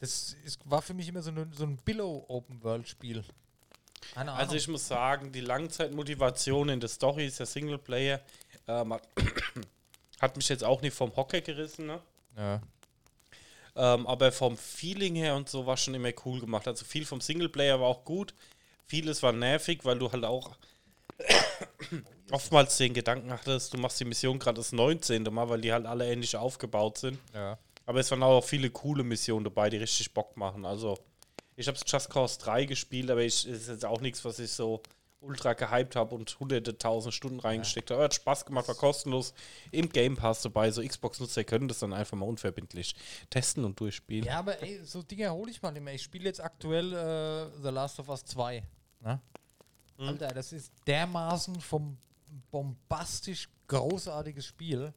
[0.00, 3.22] das ist, war für mich immer so, eine, so ein Billow-Open-World-Spiel.
[4.14, 4.40] Keine Ahnung.
[4.40, 8.20] Also ich muss sagen, die Langzeitmotivation in der Story ist der Singleplayer.
[8.66, 8.98] Ähm,
[10.20, 12.00] hat mich jetzt auch nicht vom Hocker gerissen, ne?
[12.36, 12.60] ja.
[13.76, 16.66] Ähm, aber vom Feeling her und so war schon immer cool gemacht.
[16.66, 18.34] Also viel vom Singleplayer war auch gut.
[18.86, 20.56] Vieles war nervig, weil du halt auch
[22.30, 25.22] oftmals den Gedanken hattest, du machst die Mission gerade das 19.
[25.22, 27.18] Mal, weil die halt alle ähnlich aufgebaut sind.
[27.32, 27.58] ja.
[27.86, 30.64] Aber es waren auch viele coole Missionen dabei, die richtig Bock machen.
[30.64, 30.96] Also,
[31.56, 34.52] ich habe Just Cause 3 gespielt, aber ich, es ist jetzt auch nichts, was ich
[34.52, 34.80] so
[35.20, 38.04] ultra gehypt habe und hunderte tausend Stunden reingesteckt habe.
[38.04, 39.34] Hat Spaß gemacht, war kostenlos
[39.70, 40.70] im Game Pass dabei.
[40.70, 42.94] So Xbox-Nutzer können das dann einfach mal unverbindlich
[43.28, 44.24] testen und durchspielen.
[44.24, 45.94] Ja, aber ey, so Dinge hole ich mal nicht mehr.
[45.94, 48.62] Ich spiele jetzt aktuell äh, The Last of Us 2.
[49.00, 49.20] Ne?
[49.98, 51.98] Alter, das ist dermaßen vom
[52.50, 54.92] bombastisch großartiges Spiel.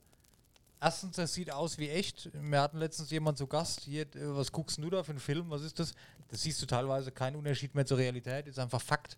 [0.79, 2.29] Erstens, das sieht aus wie echt.
[2.33, 3.81] Wir hatten letztens jemand zu Gast.
[3.81, 5.49] Hier, äh, was guckst du da für einen Film?
[5.49, 5.93] Was ist das?
[6.27, 8.47] Das siehst du teilweise keinen Unterschied mehr zur Realität.
[8.47, 9.17] Ist einfach Fakt.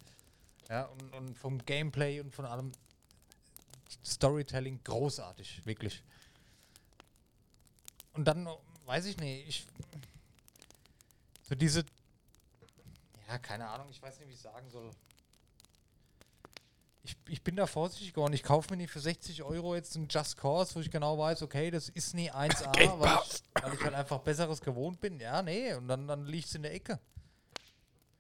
[0.70, 2.72] Ja, und, und vom Gameplay und von allem
[4.04, 6.04] Storytelling großartig, wirklich.
[8.14, 8.48] Und dann,
[8.86, 9.68] weiß ich nicht, ich.
[11.44, 11.86] So diese.
[13.28, 14.90] Ja, keine Ahnung, ich weiß nicht, wie ich sagen soll.
[17.04, 18.34] Ich, ich bin da vorsichtig geworden.
[18.34, 21.44] Ich kaufe mir nicht für 60 Euro jetzt einen Just Cause, wo ich genau weiß,
[21.44, 25.20] okay, das ist nie 1A, weil ich, weil ich halt einfach Besseres gewohnt bin.
[25.20, 27.00] Ja, nee, und dann, dann liegt es in der Ecke.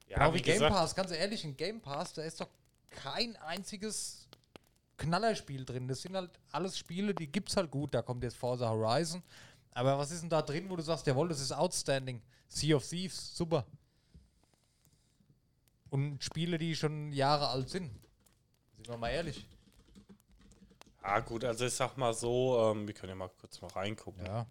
[0.07, 2.49] Ja, Genau wie Game Pass, ganz ehrlich, in Game Pass, da ist doch
[2.89, 4.27] kein einziges
[4.97, 5.87] Knallerspiel drin.
[5.87, 7.93] Das sind halt alles Spiele, die gibt's halt gut.
[7.93, 9.21] Da kommt jetzt Forza Horizon.
[9.71, 12.21] Aber was ist denn da drin, wo du sagst, jawohl, das ist outstanding.
[12.47, 13.65] Sea of Thieves, super.
[15.89, 17.91] Und Spiele, die schon Jahre alt sind.
[18.75, 19.45] Sind wir mal ehrlich.
[21.01, 24.25] Ah, gut, also ich sag mal so, ähm, wir können ja mal kurz mal reingucken.
[24.25, 24.47] Ja.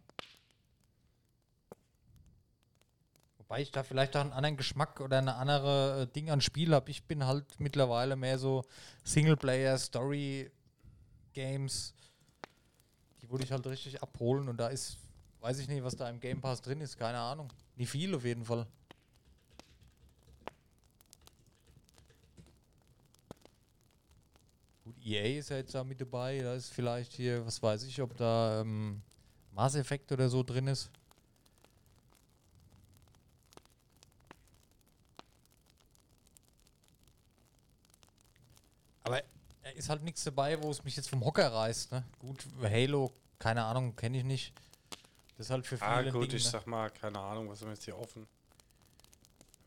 [3.46, 6.74] Wobei ich da vielleicht auch einen anderen Geschmack oder eine andere äh, Ding an Spiel
[6.74, 6.90] habe.
[6.90, 8.64] Ich bin halt mittlerweile mehr so
[9.04, 10.50] Singleplayer, Story,
[11.34, 11.94] Games.
[13.20, 14.96] Die würde ich halt richtig abholen und da ist,
[15.40, 17.52] weiß ich nicht, was da im Game Pass drin ist, keine Ahnung.
[17.76, 18.66] Nicht viel auf jeden Fall.
[24.84, 28.00] Gut, EA ist ja jetzt da mit dabei, da ist vielleicht hier, was weiß ich,
[28.00, 29.02] ob da ähm,
[29.52, 30.90] Mass Effect oder so drin ist.
[39.04, 39.22] Aber
[39.62, 41.92] da ist halt nichts dabei, wo es mich jetzt vom Hocker reißt.
[41.92, 42.04] Ne?
[42.18, 44.52] Gut, Halo, keine Ahnung, kenne ich nicht.
[45.36, 46.50] Das ist halt für viele Ah, gut, Ding, ich ne?
[46.50, 48.26] sag mal, keine Ahnung, was haben wir jetzt hier offen?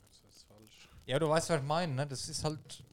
[0.09, 0.89] Das ist falsch.
[1.05, 2.07] Ja, du weißt, was ich meine, ne?
[2.07, 2.83] Das ist halt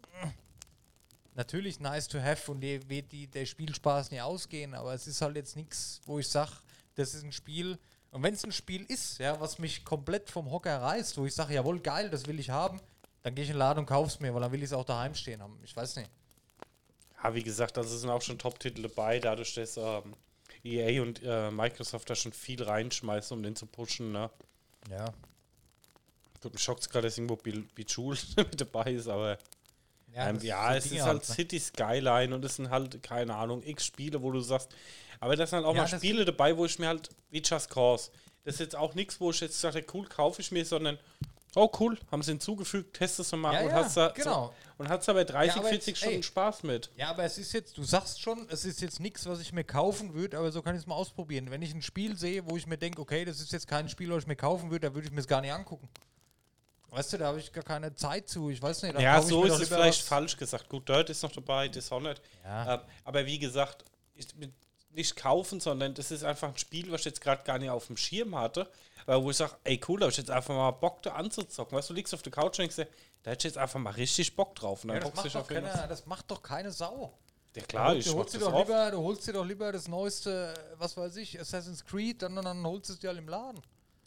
[1.34, 5.20] natürlich nice to have und dir wird die, der Spielspaß nie ausgehen, aber es ist
[5.20, 6.48] halt jetzt nichts, wo ich sag,
[6.94, 7.78] das ist ein Spiel.
[8.10, 11.34] Und wenn es ein Spiel ist, ja, was mich komplett vom Hocker reißt, wo ich
[11.34, 12.80] sage, jawohl, geil, das will ich haben,
[13.22, 14.84] dann gehe ich in den Laden und kauf's mir, weil dann will ich es auch
[14.84, 15.58] daheim stehen haben.
[15.64, 16.10] Ich weiß nicht.
[17.24, 20.14] Ja, wie gesagt, also es sind auch schon Top-Titel dabei, dadurch, dass ähm,
[20.62, 24.12] EA und äh, Microsoft da schon viel reinschmeißen, um den zu pushen.
[24.12, 24.30] Ne?
[24.90, 25.14] Ja.
[26.40, 29.38] Gut, mich schockt gerade, dass irgendwo Be- Bejeweled mit dabei ist, aber
[30.20, 31.36] ähm, das ja, so es Dinge ist halt ne?
[31.36, 34.74] City Skyline und es sind halt, keine Ahnung, x Spiele, wo du sagst,
[35.20, 37.42] aber das sind halt auch Ja, mal das Spiele dabei, wo ich mir halt, wie
[37.42, 38.10] Just Cause,
[38.44, 40.98] das ist jetzt auch nichts, wo ich jetzt sage, cool, kaufe ich mir, sondern,
[41.56, 44.46] oh cool, haben sie hinzugefügt, testest du mal Ja, und ja, hast da, genau.
[44.46, 46.22] so, und hast dabei 30, Ja, aber 40 jetzt, Stunden ey.
[46.22, 46.90] Spaß mit.
[46.96, 49.64] Ja, aber es ist jetzt, du sagst schon, es ist jetzt nichts, was ich mir
[49.64, 51.50] kaufen würde, aber so kann ich es mal ausprobieren.
[51.50, 54.10] Wenn ich ein Spiel sehe, wo ich mir denke, okay, das ist jetzt kein Spiel,
[54.10, 55.88] was ich mir kaufen würde, da würde ich mir es gar nicht angucken.
[56.90, 58.50] Weißt du, da habe ich gar keine Zeit zu.
[58.50, 59.00] Ich weiß nicht.
[59.00, 60.68] Ja, so ist es vielleicht falsch gesagt.
[60.68, 62.22] Gut, Dirt ist noch dabei, Dishonored.
[62.44, 62.74] Ja.
[62.74, 63.84] Ähm, aber wie gesagt,
[64.14, 64.28] ich,
[64.94, 67.88] nicht kaufen, sondern das ist einfach ein Spiel, was ich jetzt gerade gar nicht auf
[67.88, 68.70] dem Schirm hatte.
[69.06, 71.76] Aber wo ich sage, ey cool, da hab ich jetzt einfach mal Bock da anzuzocken.
[71.76, 72.88] Weißt du, du liegst auf der Couch und denkst dir,
[73.22, 74.84] da hätte ich jetzt einfach mal richtig Bock drauf.
[74.84, 77.18] Und dann Ja, das, du macht dich auf keine, das macht doch keine Sau.
[77.54, 79.86] Ja klar, du, ich du, holst dir doch lieber, du holst dir doch lieber das
[79.86, 83.60] neueste, was weiß ich, Assassin's Creed, dann, dann holst du es dir halt im Laden.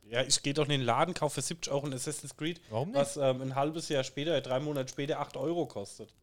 [0.03, 2.89] Ja, ich gehe doch in den Laden, kaufe für 70 Euro ein Assassin's Creed, Warum
[2.89, 2.99] nicht?
[2.99, 6.13] was ähm, ein halbes Jahr später, drei Monate später 8 Euro kostet.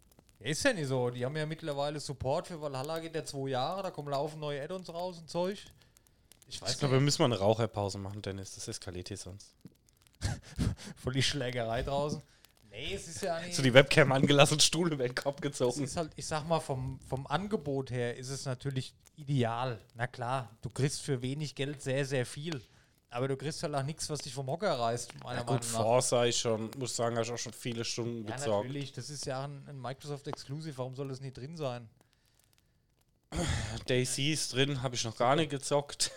[0.40, 1.08] Ist ja nicht so.
[1.08, 4.62] Die haben ja mittlerweile Support für Valhalla, geht ja zwei Jahre, da kommen laufen neue
[4.62, 5.64] Add-ons raus und Zeug.
[6.46, 8.54] Ich weiß Ich glaube, wir müssen mal eine Raucherpause machen, Dennis.
[8.54, 9.54] Das eskaliert hier sonst.
[10.96, 12.22] Voll die Schlägerei draußen.
[12.70, 13.54] Nee, es ist ja nicht.
[13.54, 15.84] So die Webcam angelassen, Stuhl über den Kopf es gezogen.
[15.84, 19.80] ist halt, ich sag mal, vom, vom Angebot her ist es natürlich ideal.
[19.94, 22.60] Na klar, du kriegst für wenig Geld sehr, sehr viel.
[23.10, 25.72] Aber du kriegst halt auch nichts, was dich vom Hocker reißt, meiner Ja, gut, Meinung
[25.72, 25.82] nach.
[25.82, 28.64] Forza ich schon, muss sagen, habe ich auch schon viele Stunden Ja, gezockt.
[28.66, 31.88] natürlich, das ist ja ein, ein Microsoft Exclusive, warum soll das nicht drin sein?
[33.86, 36.10] Daisy ist drin, habe ich noch gar nicht gezockt.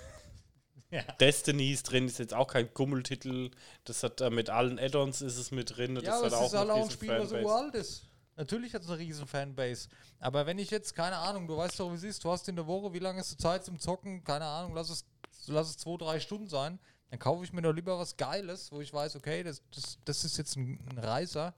[0.89, 1.01] Ja.
[1.19, 3.51] Destiny ist drin, ist jetzt auch kein Gummeltitel.
[3.83, 5.95] Das hat äh, mit allen Add-ons ist es mit drin.
[5.97, 8.03] Ja, das hat es ist halt auch ein Spiel, was uralt ist.
[8.37, 9.89] Natürlich hat es eine riesen Fanbase.
[10.19, 12.55] Aber wenn ich jetzt, keine Ahnung, du weißt doch, wie es ist, du hast in
[12.55, 14.23] der Woche, wie lange hast du Zeit zum Zocken?
[14.23, 15.05] Keine Ahnung, lass es,
[15.47, 16.79] lass es zwei, drei Stunden sein.
[17.09, 20.23] Dann kaufe ich mir doch lieber was Geiles, wo ich weiß, okay, das, das, das
[20.23, 21.53] ist jetzt ein, ein Reißer.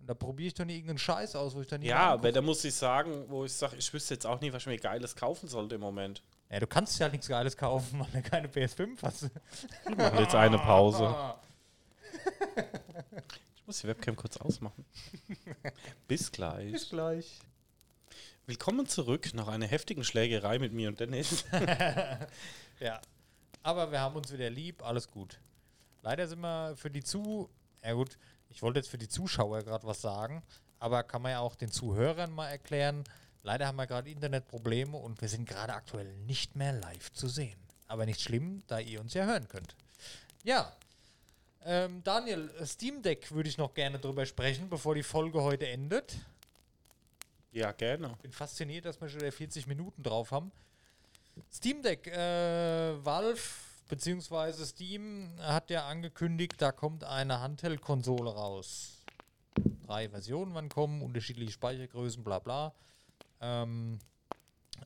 [0.00, 2.32] Und da probiere ich doch nicht irgendeinen Scheiß aus, wo ich dann nicht Ja, aber
[2.32, 4.78] da muss ich sagen, wo ich sage, ich wüsste jetzt auch nicht, was ich mir
[4.78, 6.22] Geiles kaufen sollte im Moment.
[6.52, 9.30] Ja, du kannst ja nichts Geiles kaufen, weil du keine PS5 hast.
[9.86, 11.34] Wir machen jetzt eine Pause.
[13.54, 14.84] Ich muss die Webcam kurz ausmachen.
[16.08, 16.72] Bis gleich.
[16.72, 17.38] Bis gleich.
[18.44, 21.44] Willkommen zurück nach einer heftigen Schlägerei mit mir und Dennis.
[22.80, 23.00] Ja.
[23.62, 25.38] Aber wir haben uns wieder lieb, alles gut.
[26.02, 27.48] Leider sind wir für die Zu...
[27.84, 28.18] Ja gut,
[28.50, 30.42] ich wollte jetzt für die Zuschauer gerade was sagen,
[30.80, 33.04] aber kann man ja auch den Zuhörern mal erklären.
[33.42, 37.58] Leider haben wir gerade Internetprobleme und wir sind gerade aktuell nicht mehr live zu sehen.
[37.88, 39.74] Aber nicht schlimm, da ihr uns ja hören könnt.
[40.44, 40.72] Ja.
[41.64, 46.16] Ähm, Daniel, Steam Deck würde ich noch gerne drüber sprechen, bevor die Folge heute endet.
[47.52, 48.16] Ja, gerne.
[48.22, 50.50] bin fasziniert, dass wir schon wieder 40 Minuten drauf haben.
[51.52, 53.40] Steam Deck, äh, Valve
[53.88, 54.64] bzw.
[54.64, 59.02] Steam hat ja angekündigt, da kommt eine Handheld-Konsole raus.
[59.86, 62.72] Drei Versionen wann kommen, unterschiedliche Speichergrößen, bla bla.
[63.42, 63.98] Ähm,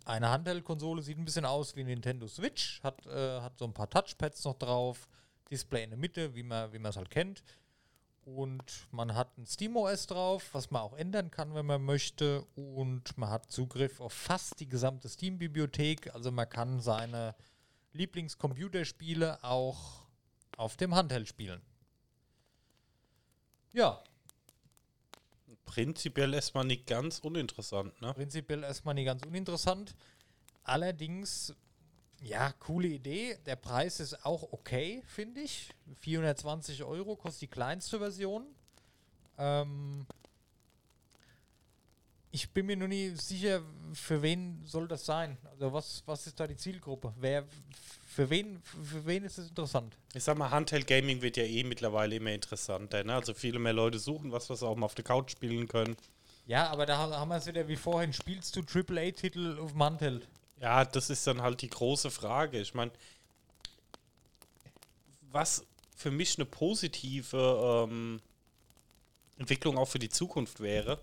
[0.05, 3.89] eine Handheld-Konsole sieht ein bisschen aus wie Nintendo Switch, hat, äh, hat so ein paar
[3.89, 5.09] Touchpads noch drauf,
[5.51, 7.43] Display in der Mitte, wie man wie es halt kennt.
[8.25, 12.43] Und man hat ein SteamOS drauf, was man auch ändern kann, wenn man möchte.
[12.57, 16.13] Und man hat Zugriff auf fast die gesamte Steam-Bibliothek.
[16.13, 17.37] Also man kann seine
[17.93, 20.07] Lieblingscomputerspiele auch
[20.57, 21.63] auf dem Handheld spielen.
[23.73, 24.03] Ja,
[25.67, 28.15] Prinzipiell erstmal nicht ganz uninteressant, ne?
[28.15, 29.95] prinzipiell erstmal nicht ganz uninteressant.
[30.63, 31.55] Allerdings,
[32.23, 33.37] ja, coole Idee.
[33.45, 35.75] Der Preis ist auch okay, finde ich.
[36.01, 38.47] 420 Euro kostet die kleinste Version.
[39.39, 40.07] Ähm,
[42.37, 43.63] ich bin mir nur nie sicher,
[43.95, 45.39] für wen soll das sein.
[45.53, 47.15] Also was, was ist da die Zielgruppe?
[47.19, 47.45] Wer,
[48.07, 49.97] für wen, für wen ist es interessant?
[50.13, 53.15] Ich sag mal, Handheld Gaming wird ja eh mittlerweile immer interessanter, ne?
[53.15, 55.97] Also viele mehr Leute suchen was, was sie auch mal auf der Couch spielen können.
[56.47, 58.13] Ja, aber da haben wir es wieder wie vorhin.
[58.13, 60.29] Spielst du AAA-Titel auf dem Handheld?
[60.61, 62.61] Ja, das ist dann halt die große Frage.
[62.61, 62.91] Ich meine,
[65.33, 65.65] was
[65.97, 68.21] für mich eine positive ähm,
[69.39, 71.01] Entwicklung auch für die Zukunft wäre,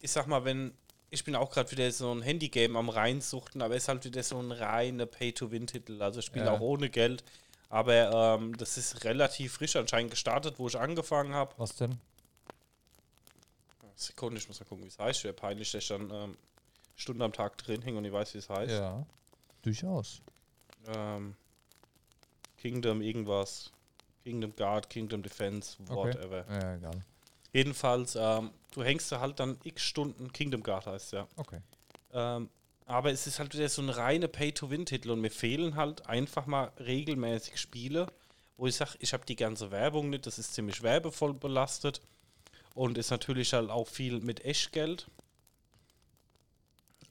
[0.00, 0.72] ich sag mal, wenn
[1.10, 4.22] ich bin auch gerade wieder so ein Handygame am reinsuchten, aber es ist halt wieder
[4.24, 6.02] so ein reiner Pay-to-Win-Titel.
[6.02, 6.52] Also ich spiele Ja.
[6.52, 7.22] auch ohne Geld.
[7.68, 11.54] Aber ähm, das ist relativ frisch anscheinend gestartet, wo ich angefangen habe.
[11.56, 11.98] Was denn?
[13.96, 15.24] Sekunde, ich muss mal gucken, wie es heißt.
[15.24, 16.36] Wäre peinlich, dass ich dann ähm,
[16.96, 18.72] Stunden am Tag drin hänge und ich weiß, wie es heißt.
[18.72, 19.06] Ja,
[19.62, 20.20] durchaus.
[20.88, 21.36] Ähm,
[22.58, 23.70] Kingdom irgendwas.
[24.24, 26.44] Kingdom Guard, Kingdom Defense, whatever.
[26.50, 27.04] Ja, egal.
[27.52, 31.26] Jedenfalls, ähm, du hängst da halt dann x Stunden, Kingdom Guard heißt ja.
[31.36, 31.60] Okay.
[32.12, 32.50] Ähm,
[32.86, 36.70] aber es ist halt wieder so ein reine Pay-to-Win-Titel und mir fehlen halt einfach mal
[36.78, 38.06] regelmäßig Spiele,
[38.56, 42.02] wo ich sage, ich habe die ganze Werbung nicht, das ist ziemlich werbevoll belastet
[42.74, 45.06] und ist natürlich halt auch viel mit Echtgeld.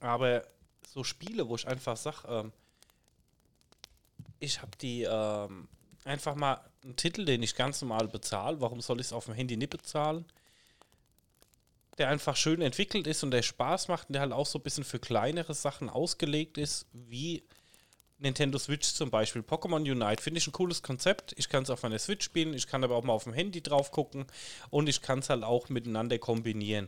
[0.00, 0.46] Aber
[0.86, 2.52] so Spiele, wo ich einfach sage, ähm,
[4.38, 5.66] ich habe die ähm,
[6.04, 9.34] einfach mal einen Titel, den ich ganz normal bezahle, warum soll ich es auf dem
[9.34, 10.24] Handy nicht bezahlen?
[11.98, 14.62] Der einfach schön entwickelt ist und der Spaß macht und der halt auch so ein
[14.62, 17.44] bisschen für kleinere Sachen ausgelegt ist, wie
[18.18, 19.42] Nintendo Switch zum Beispiel.
[19.42, 21.34] Pokémon Unite finde ich ein cooles Konzept.
[21.36, 23.62] Ich kann es auf meiner Switch spielen, ich kann aber auch mal auf dem Handy
[23.62, 24.26] drauf gucken
[24.70, 26.86] und ich kann es halt auch miteinander kombinieren.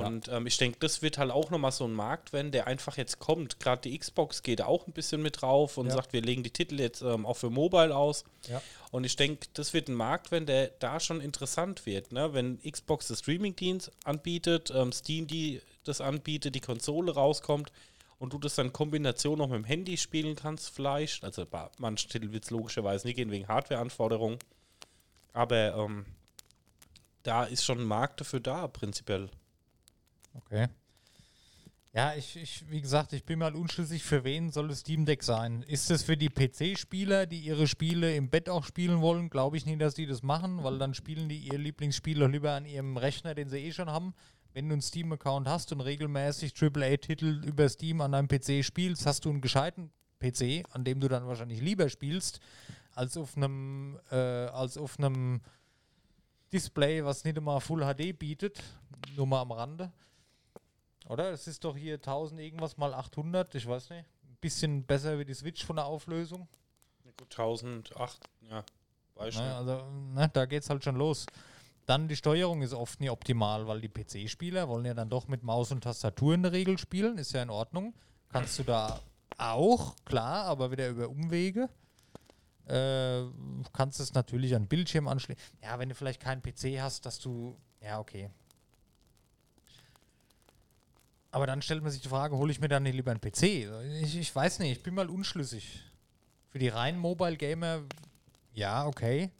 [0.00, 2.96] Und ähm, ich denke, das wird halt auch nochmal so ein Markt werden, der einfach
[2.96, 3.60] jetzt kommt.
[3.60, 5.94] Gerade die Xbox geht auch ein bisschen mit drauf und Ja.
[5.94, 8.24] sagt, wir legen die Titel jetzt ähm, auch für Mobile aus.
[8.48, 8.60] Ja.
[8.90, 12.12] Und ich denke, das wird ein Markt werden, der da schon interessant wird.
[12.12, 12.32] Ne?
[12.34, 17.70] Wenn Xbox das Streaming-Dienst anbietet, ähm, Steam die das anbietet, die Konsole rauskommt
[18.18, 21.24] und du das dann in Kombination noch mit dem Handy spielen kannst, vielleicht.
[21.24, 24.38] Also bei manchen Titeln wird es logischerweise nicht gehen wegen Hardware-Anforderungen.
[25.32, 26.06] Aber ähm,
[27.22, 29.28] da ist schon ein Markt dafür da, prinzipiell.
[30.34, 30.68] Okay.
[31.92, 35.22] Ja, ich, ich, wie gesagt, ich bin mal unschlüssig, für wen soll das Steam Deck
[35.22, 35.62] sein?
[35.62, 39.30] Ist es für die PC-Spieler, die ihre Spiele im Bett auch spielen wollen?
[39.30, 42.64] Glaube ich nicht, dass die das machen, weil dann spielen die ihr Lieblingsspiel lieber an
[42.64, 44.12] ihrem Rechner, den sie eh schon haben.
[44.52, 49.24] Wenn du einen Steam-Account hast und regelmäßig AAA-Titel über Steam an deinem PC spielst, hast
[49.24, 52.40] du einen gescheiten PC, an dem du dann wahrscheinlich lieber spielst,
[52.94, 55.42] als auf einem, äh, als auf einem
[56.52, 58.60] Display, was nicht immer Full HD bietet.
[59.16, 59.92] Nur mal am Rande.
[61.08, 61.30] Oder?
[61.30, 64.06] Es ist doch hier 1000 irgendwas mal 800, ich weiß nicht.
[64.40, 66.48] bisschen besser wie die Switch von der Auflösung.
[67.02, 68.64] Gut, 1008, ja.
[69.14, 69.54] Weiß ne?
[69.54, 69.84] also,
[70.14, 71.26] ne, da geht's halt schon los.
[71.86, 75.42] Dann die Steuerung ist oft nie optimal, weil die PC-Spieler wollen ja dann doch mit
[75.42, 77.94] Maus und Tastatur in der Regel spielen, ist ja in Ordnung.
[78.30, 79.00] Kannst du da
[79.36, 81.68] auch, klar, aber wieder über Umwege.
[82.66, 83.24] Äh,
[83.74, 85.42] kannst es natürlich an Bildschirm anschließen.
[85.62, 87.56] Ja, wenn du vielleicht keinen PC hast, dass du.
[87.82, 88.30] Ja, okay.
[91.34, 93.42] Aber dann stellt man sich die Frage, hole ich mir dann lieber einen PC?
[94.02, 95.82] Ich, ich weiß nicht, ich bin mal unschlüssig.
[96.50, 97.82] Für die reinen Mobile Gamer,
[98.52, 99.32] ja, okay.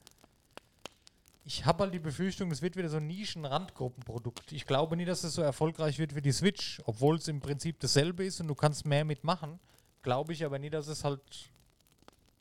[1.45, 4.51] Ich habe halt die Befürchtung, es wird wieder so ein Nischen-Randgruppenprodukt.
[4.51, 7.79] Ich glaube nie, dass es so erfolgreich wird wie die Switch, obwohl es im Prinzip
[7.79, 9.61] dasselbe ist und du kannst mehr mitmachen.
[10.03, 11.23] Glaube ich aber nie, dass es halt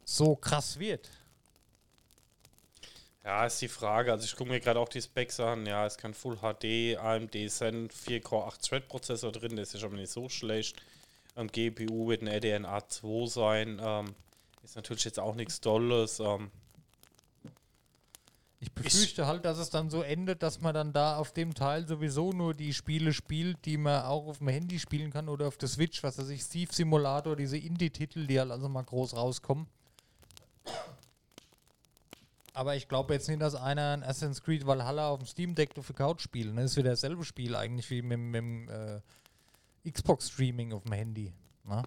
[0.03, 1.11] so krass wird.
[3.23, 4.11] Ja, ist die Frage.
[4.11, 5.65] Also ich gucke mir gerade auch die Specs an.
[5.65, 9.73] Ja, es kann Full HD, AMD Zen 4 Core 8 Thread Prozessor drin, das ist
[9.75, 10.81] ja schon mal nicht so schlecht.
[11.37, 13.81] Ähm, GPU wird ein RDNA 2 sein.
[13.81, 14.15] Ähm,
[14.63, 16.19] ist natürlich jetzt auch nichts Dolles.
[16.19, 16.51] Ähm,
[18.59, 21.85] Ich befürchte halt, dass es dann so endet, dass man dann da auf dem Teil
[21.87, 25.57] sowieso nur die Spiele spielt, die man auch auf dem Handy spielen kann oder auf
[25.57, 29.67] der Switch, was weiß ich, Steve Simulator, diese Indie-Titel, die halt also mal groß rauskommen.
[32.53, 35.77] Aber ich glaube jetzt nicht, dass einer ein Assassin's Creed Valhalla auf dem Steam Deck
[35.77, 36.53] auf der Couch spielt.
[36.53, 36.61] Ne?
[36.61, 41.33] Das ist wieder dasselbe Spiel eigentlich wie mit, mit dem äh, Xbox-Streaming auf dem Handy.
[41.63, 41.83] Ne?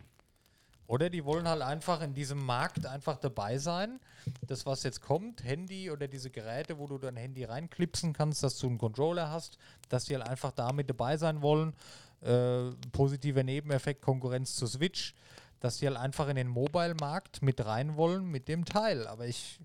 [0.89, 4.01] Oder die wollen halt einfach in diesem Markt einfach dabei sein.
[4.47, 8.59] Das, was jetzt kommt, Handy oder diese Geräte, wo du dein Handy reinklipsen kannst, dass
[8.59, 9.59] du einen Controller hast,
[9.89, 11.75] dass die halt einfach damit dabei sein wollen.
[12.23, 15.15] Äh, positiver Nebeneffekt, Konkurrenz zur Switch,
[15.61, 19.07] dass die halt einfach in den Mobile-Markt mit rein wollen mit dem Teil.
[19.07, 19.59] Aber ich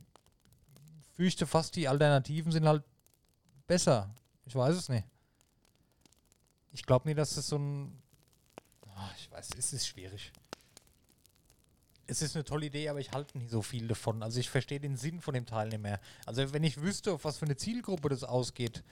[1.16, 2.84] fürchte fast, die Alternativen sind halt
[3.68, 4.14] besser.
[4.45, 5.05] Ich weiß es nicht.
[6.74, 8.01] Ich glaube nicht, dass das so ein.
[8.95, 10.32] Ah, ich weiß, es ist schwierig.
[12.07, 14.22] Es ist eine tolle Idee, aber ich halte nicht so viel davon.
[14.22, 15.99] Also ich verstehe den Sinn von dem Teil nicht mehr.
[16.26, 18.84] Also wenn ich wüsste, auf was für eine Zielgruppe das ausgeht.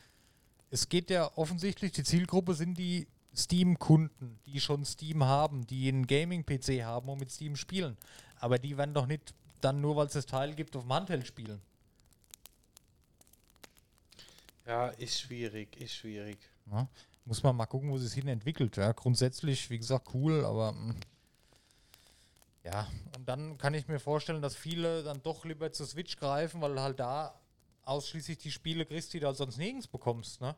[0.69, 6.07] Es geht ja offensichtlich, die Zielgruppe sind die Steam-Kunden, die schon Steam haben, die einen
[6.07, 7.97] Gaming-PC haben und mit Steam spielen.
[8.39, 11.27] Aber die werden doch nicht dann nur, weil es das Teil gibt, auf dem Handheld
[11.27, 11.61] spielen.
[14.69, 16.37] Ja, ist schwierig, ist schwierig.
[16.71, 16.87] Ja,
[17.25, 18.77] muss man mal gucken, wo sich hin entwickelt.
[18.77, 20.95] Ja, grundsätzlich, wie gesagt, cool, aber mh.
[22.63, 26.61] ja, und dann kann ich mir vorstellen, dass viele dann doch lieber zur Switch greifen,
[26.61, 27.33] weil halt da
[27.83, 30.55] ausschließlich die Spiele kriegst, die du halt sonst nirgends bekommst, ne?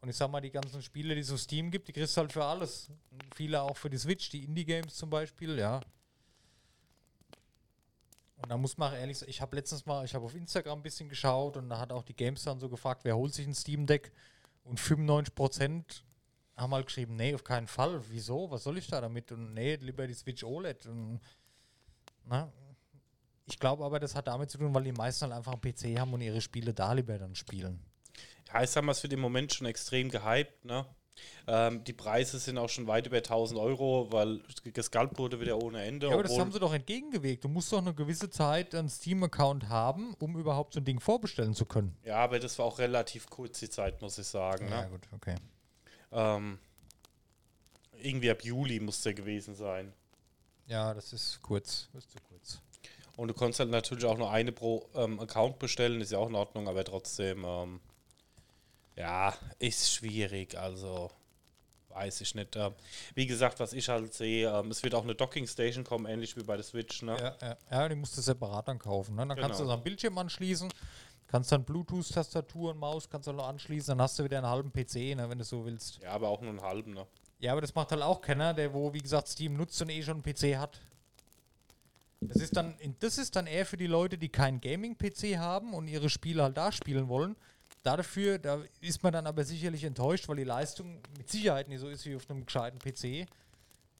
[0.00, 2.22] Und ich sag mal, die ganzen Spiele, die es auf Steam gibt, die kriegst du
[2.22, 2.90] halt für alles.
[3.10, 5.80] Und viele auch für die Switch, die Indie-Games zum Beispiel, ja.
[8.42, 10.82] Und da muss man ehrlich sagen, ich habe letztens mal, ich habe auf Instagram ein
[10.82, 13.54] bisschen geschaut und da hat auch die Games dann so gefragt, wer holt sich ein
[13.54, 14.12] Steam Deck?
[14.64, 16.02] Und 95%
[16.56, 18.00] haben halt geschrieben, nee, auf keinen Fall.
[18.08, 18.50] Wieso?
[18.50, 19.32] Was soll ich da damit?
[19.32, 20.86] Und nee, lieber die Switch OLED.
[20.86, 21.20] Und,
[22.24, 22.52] na,
[23.46, 25.98] ich glaube aber, das hat damit zu tun, weil die meisten halt einfach einen PC
[25.98, 27.84] haben und ihre Spiele da lieber dann spielen.
[28.52, 30.86] Ja, ich sag mal, es wird im Moment schon extrem gehypt, ne?
[31.46, 35.82] Ähm, die Preise sind auch schon weit über 1000 Euro, weil gescalpt wurde wieder ohne
[35.82, 36.08] Ende.
[36.08, 37.44] Ja, aber das haben sie doch entgegengewegt.
[37.44, 41.54] Du musst doch eine gewisse Zeit einen Steam-Account haben, um überhaupt so ein Ding vorbestellen
[41.54, 41.96] zu können.
[42.04, 44.68] ja, aber das war auch relativ kurz die Zeit, muss ich sagen.
[44.68, 44.88] Ne?
[44.90, 45.34] gut, okay.
[46.12, 46.58] Ähm,
[48.02, 49.92] irgendwie ab Juli muss der gewesen sein.
[50.66, 51.88] Ja, das ist kurz.
[51.92, 52.60] Das ist zu kurz.
[53.16, 56.28] Und du konntest halt natürlich auch nur eine pro ähm, Account bestellen, ist ja auch
[56.28, 57.80] in Ordnung, aber trotzdem, ähm,
[58.96, 61.10] ja, ist schwierig, also
[61.88, 62.54] weiß ich nicht.
[62.56, 62.72] Ähm,
[63.14, 66.36] wie gesagt, was ich halt sehe, ähm, es wird auch eine Docking Station kommen, ähnlich
[66.36, 67.16] wie bei der Switch, ne?
[67.18, 69.16] Ja, ja, ja, die musst du separat dann kaufen.
[69.16, 69.26] Ne?
[69.26, 69.72] Dann kannst du Genau.
[69.72, 70.72] das am Bildschirm anschließen,
[71.26, 74.70] kannst dann Bluetooth-Tastatur und Maus kannst du noch anschließen, dann hast du wieder einen halben
[74.72, 75.98] PC, ne, wenn du so willst.
[76.02, 77.06] Ja, aber auch nur einen halben, ne?
[77.40, 80.02] Ja, aber das macht halt auch keiner, der wo, wie gesagt, Steam nutzt und eh
[80.02, 80.80] schon einen PC hat.
[82.20, 85.88] Das ist dann, das ist dann eher für die Leute, die keinen Gaming-PC haben und
[85.88, 87.34] ihre Spiele halt da spielen wollen.
[87.82, 91.88] Dafür, da ist man dann aber sicherlich enttäuscht, weil die Leistung mit Sicherheit nicht so
[91.88, 93.26] ist wie auf einem gescheiten PC.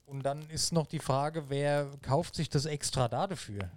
[0.07, 3.71] Und dann ist noch die Frage, wer kauft sich das extra da dafür?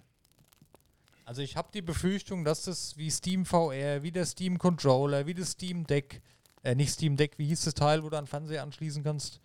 [1.24, 5.34] Also ich habe die Befürchtung, dass das wie Steam VR, wie der Steam Controller, wie
[5.34, 6.20] das Steam Deck,
[6.62, 9.40] äh, nicht Steam Deck, wie hieß das Teil, wo du an Fernseher anschließen kannst?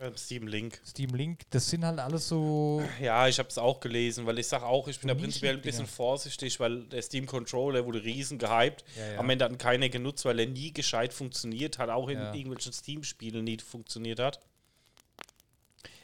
[0.00, 0.80] Ähm, Steam Link.
[0.86, 2.82] Steam Link, das sind halt alles so.
[3.00, 5.54] Ja, ich habe es auch gelesen, weil ich sage auch, ich bin So da prinzipiell
[5.56, 8.84] ein bisschen vorsichtig, weil der Steam Controller wurde riesen gehypt.
[8.96, 9.18] Ja, ja.
[9.18, 12.32] Am Ende hat keiner genutzt, weil er nie gescheit funktioniert hat, auch in Ja.
[12.32, 14.38] irgendwelchen Steam-Spielen nie funktioniert hat.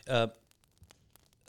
[0.06, 0.28] Äh,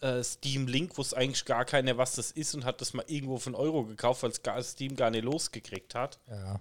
[0.02, 3.38] äh, Steam Link wusste eigentlich gar keiner, was das ist und hat das mal irgendwo
[3.40, 6.20] für einen Euro gekauft, weil es Steam gar nicht losgekriegt hat.
[6.30, 6.60] Ja,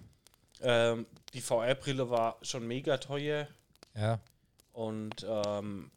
[0.62, 3.48] Ähm, die VR-Brille war schon mega teuer
[3.94, 4.18] ja.
[4.74, 5.90] Und ähm,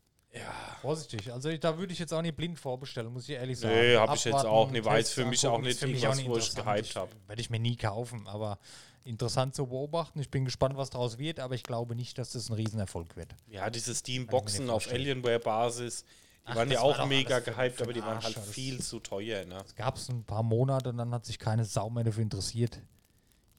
[0.81, 1.31] Vorsichtig.
[1.33, 3.73] Also ich, da würde ich jetzt auch nicht blind vorbestellen, muss ich ehrlich sagen.
[3.75, 4.85] Nee, hab ich jetzt auch nicht.
[4.85, 7.09] Weiß für mich auch nicht für mich irgendwas, nicht wo ich gehypt Ich- hab.
[7.27, 8.59] Werde ich mir nie kaufen, aber
[9.03, 10.19] interessant zu beobachten.
[10.19, 13.35] Ich bin gespannt, was daraus wird, aber ich glaube nicht, dass das ein Riesenerfolg wird.
[13.47, 14.91] Ja, diese Steam-Boxen auf.
[14.91, 16.07] Alienware-Basis, die
[16.45, 18.99] Ach, waren ja das war auch doch mega gehypt, aber die waren halt viel zu
[18.99, 19.57] teuer, ne?
[19.65, 22.81] Es gab es ein paar Monate und dann hat sich keine Sau mehr dafür interessiert.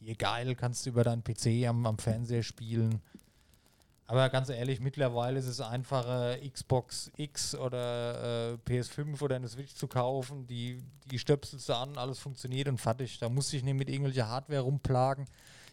[0.01, 3.01] Hier geil, kannst du über deinen PC am, am Fernseher spielen.
[4.11, 9.75] Aber ganz ehrlich, mittlerweile ist es einfacher, Xbox X oder äh, PS5 oder eine Switch
[9.75, 10.47] zu kaufen.
[10.47, 13.19] Die, die stöpselst du an, alles funktioniert und fertig.
[13.19, 15.27] Da muss ich nicht mit irgendwelcher Hardware rumplagen.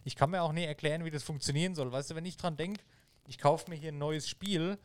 [0.03, 1.93] Ich kann mir auch nicht erklären, wie das funktionieren soll.
[1.93, 2.81] Weißt du, wenn ich dran denke,
[3.25, 4.77] ich kaufe mir hier ein neues Spiel,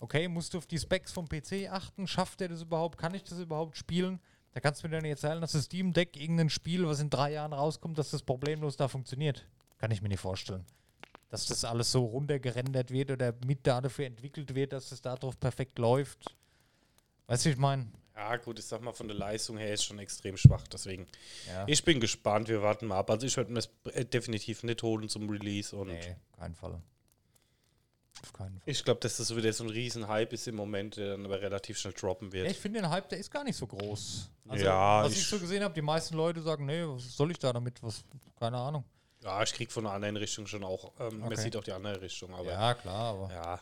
[0.00, 3.22] okay, musst du auf die Specs vom PC achten, schafft der das überhaupt, kann ich
[3.22, 4.18] das überhaupt spielen?
[4.52, 7.08] Da kannst du mir dann nicht erzählen, dass das Steam Deck irgendein Spiel, was in
[7.08, 9.46] drei Jahren rauskommt, dass das problemlos da funktioniert.
[9.78, 10.66] Kann ich mir nicht vorstellen.
[11.28, 15.38] Dass das alles so runtergerendert wird oder mit da dafür entwickelt wird, dass das darauf
[15.40, 16.36] perfekt läuft.
[17.26, 17.86] Weißt du, ich meine?
[18.14, 21.06] Ja, gut, ich sag mal, von der Leistung her ist schon extrem schwach, deswegen.
[21.48, 21.64] Ja.
[21.66, 23.10] Ich bin gespannt, wir warten mal ab.
[23.10, 26.80] Also ich werde mir das äh, definitiv nicht holen zum Release und Nee, keinen Fall.
[28.22, 28.62] Auf keinen Fall.
[28.70, 31.76] ich glaube, dass das wieder so ein Riesen-Hype ist im Moment, der dann aber relativ
[31.78, 32.46] schnell droppen wird.
[32.46, 34.30] Ja, ich finde den Hype, der ist gar nicht so groß.
[34.48, 37.30] Also, Ja, was ich, ich- so gesehen habe, die meisten Leute sagen, nee, was soll
[37.32, 37.82] ich da damit?
[37.82, 38.02] Was,
[38.38, 38.84] keine Ahnung.
[39.22, 41.40] Ja, ich krieg von der anderen Richtung schon auch, ähm, man Okay.
[41.42, 43.60] sieht auch die andere Richtung, aber ja, klar, aber ja.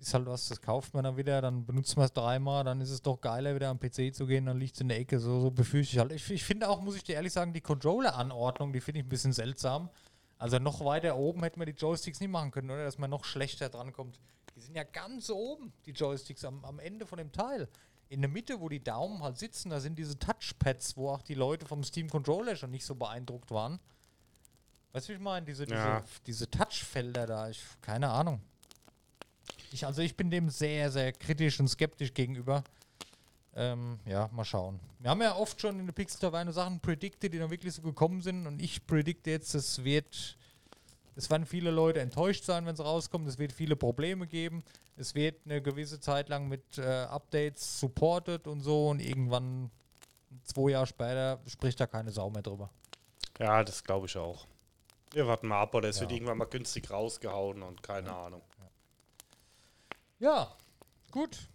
[0.00, 2.90] ist halt was, das kauft man dann wieder, dann benutzt man es dreimal, dann ist
[2.90, 5.40] es doch geiler, wieder am PC zu gehen, dann liegt es in der Ecke, so,
[5.40, 6.12] so befürchte ich halt.
[6.12, 9.08] Ich, ich finde auch, muss ich dir ehrlich sagen, die Controller-Anordnung, die finde ich ein
[9.08, 9.88] bisschen seltsam.
[10.36, 12.84] Also noch weiter oben hätten wir die Joysticks nicht machen können, oder?
[12.84, 14.20] Dass man noch schlechter drankommt.
[14.54, 17.68] Die sind ja ganz oben, die Joysticks, am, am Ende von dem Teil.
[18.08, 21.34] In der Mitte, wo die Daumen halt sitzen, da sind diese Touchpads, wo auch die
[21.34, 23.80] Leute vom Steam Controller schon nicht so beeindruckt waren.
[24.92, 25.44] Weißt du, wie ich meine?
[25.44, 26.04] Diese, diese, Ja.
[26.26, 28.40] diese Touchfelder da, ich, keine Ahnung.
[29.72, 32.62] Ich, also ich bin dem sehr, sehr kritisch und skeptisch gegenüber.
[33.56, 34.78] Ähm, ja, mal schauen.
[35.00, 37.82] Wir haben ja oft schon in der Pixel Taverne Sachen predicted, die dann wirklich so
[37.82, 38.46] gekommen sind.
[38.46, 40.36] Und ich predikte jetzt, es wird,
[41.16, 43.28] es werden viele Leute enttäuscht sein, wenn es rauskommt.
[43.28, 44.64] Es wird viele Probleme geben.
[44.96, 48.88] Es wird eine gewisse Zeit lang mit äh, Updates supported und so.
[48.88, 49.70] Und irgendwann,
[50.44, 52.70] zwei Jahre später, spricht da keine Sau mehr drüber.
[53.38, 54.46] Ja, das glaube ich auch.
[55.12, 56.02] Wir warten mal ab, oder es Ja.
[56.02, 58.42] wird irgendwann mal günstig rausgehauen und keine Ahnung.
[60.18, 60.52] Ja,
[61.10, 61.48] gut.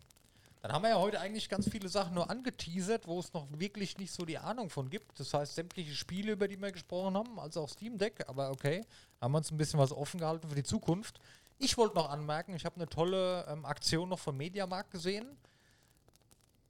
[0.61, 3.97] Dann haben wir ja heute eigentlich ganz viele Sachen nur angeteasert, wo es noch wirklich
[3.97, 5.17] nicht so die Ahnung von gibt.
[5.19, 8.85] Das heißt, sämtliche Spiele, über die wir gesprochen haben, also auch Steam Deck, aber okay,
[9.21, 11.21] haben wir uns ein bisschen was offen gehalten für die Zukunft.
[11.59, 15.37] Ich wollte noch anmerken, ich habe eine tolle ähm, Aktion noch vom Mediamarkt gesehen.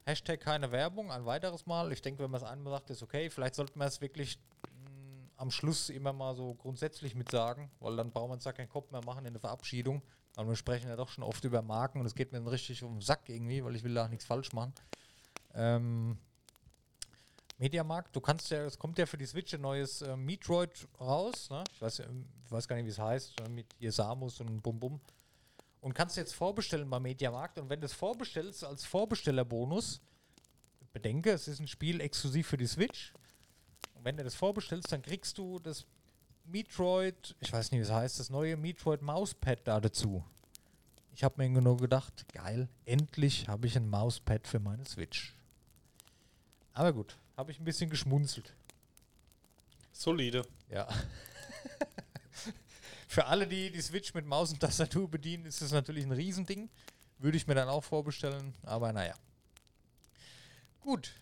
[0.05, 1.91] Hashtag keine Werbung, ein weiteres Mal.
[1.91, 3.29] Ich denke, wenn man es einmal sagt, ist okay.
[3.29, 7.95] Vielleicht sollten wir es wirklich mh, am Schluss immer mal so grundsätzlich mit sagen, weil
[7.95, 10.01] dann brauchen wir uns da keinen Kopf mehr machen in der Verabschiedung.
[10.39, 12.81] Aber wir sprechen ja doch schon oft über Marken und es geht mir dann richtig
[12.81, 14.71] um den Sack irgendwie, weil ich will da nichts falsch machen.
[15.53, 16.17] Ähm,
[17.57, 21.49] Mediamarkt, du kannst ja, es kommt ja für die Switch ein neues äh, Metroid raus,
[21.49, 21.65] ne?
[21.73, 24.79] ich, weiß, ich weiß gar nicht, wie es heißt, äh, mit hier Samus und Bum
[24.79, 25.01] Bum.
[25.81, 29.99] Und kannst jetzt vorbestellen beim Mediamarkt und wenn du es vorbestellst als Vorbestellerbonus,
[30.93, 33.13] bedenke, es ist ein Spiel exklusiv für die Switch.
[33.93, 35.85] Und wenn du das vorbestellst, dann kriegst du das
[36.52, 40.24] Metroid, ich weiß nicht, wie es heißt, das neue Metroid Mauspad da dazu.
[41.14, 45.36] Ich habe mir nur gedacht, geil, endlich habe ich ein Mauspad für meine Switch.
[46.74, 48.54] Aber gut, habe ich ein bisschen geschmunzelt.
[49.91, 50.43] Solide.
[50.70, 50.88] Ja.
[53.08, 56.70] für alle, die die Switch mit Maus und Tastatur bedienen, ist das natürlich ein Riesending.
[57.18, 59.14] Würde ich mir dann auch vorbestellen, aber naja.
[60.80, 61.14] Gut.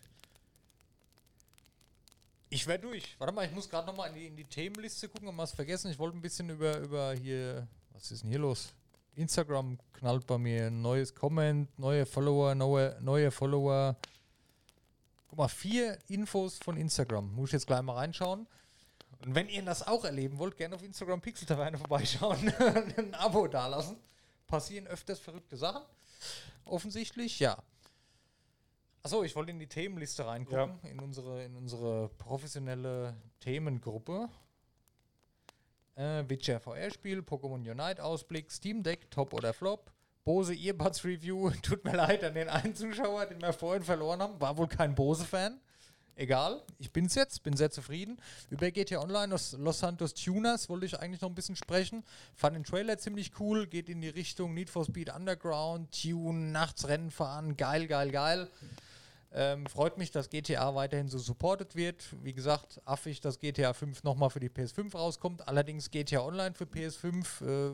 [2.50, 3.16] Ich wäre durch.
[3.20, 5.92] Warte mal, ich muss gerade nochmal in die, in die Themenliste gucken und was vergessen.
[5.92, 7.68] Ich wollte ein bisschen über, über hier.
[7.92, 8.74] Was ist denn hier los?
[9.16, 10.70] Instagram knallt bei mir.
[10.70, 13.98] Neues Comment, neue Follower, neue, neue Follower.
[15.28, 17.34] Guck mal, vier Infos von Instagram.
[17.34, 18.48] Muss ich jetzt gleich mal reinschauen.
[19.26, 22.54] Und wenn ihr das auch erleben wollt, gerne auf Instagram Pixel Taverne vorbeischauen
[22.98, 23.98] ein Abo dalassen.
[24.46, 25.82] Passieren öfters verrückte Sachen.
[26.64, 27.58] Offensichtlich, ja.
[29.08, 34.28] Achso, ich wollte in die Themenliste reingucken, in, unsere, in unsere professionelle Themengruppe.
[35.96, 39.94] Äh, Witcher VR-Spiel, Pokémon Unite Ausblick, Steam Deck, Top oder Flop,
[40.26, 41.52] Bose Earbuds Review.
[41.62, 44.42] Tut mir leid an den einen Zuschauer, den wir vorhin verloren haben.
[44.42, 45.58] War wohl kein Bose-Fan.
[46.18, 48.18] Egal, ich bin's jetzt, bin sehr zufrieden.
[48.50, 52.04] Über GTA Online aus Los Santos Tuners wollte ich eigentlich noch ein bisschen sprechen.
[52.36, 56.90] Fand den Trailer ziemlich cool, geht in die Richtung Need for Speed Underground, Tune, nachts
[56.90, 58.50] Rennen fahren, geil, geil, geil.
[59.34, 62.16] Ähm, freut mich, dass GTA weiterhin so supported wird.
[62.24, 65.48] Wie gesagt, affig, dass GTA 5 nochmal für die PS5 rauskommt.
[65.48, 67.74] Allerdings GTA Online für PS5 äh,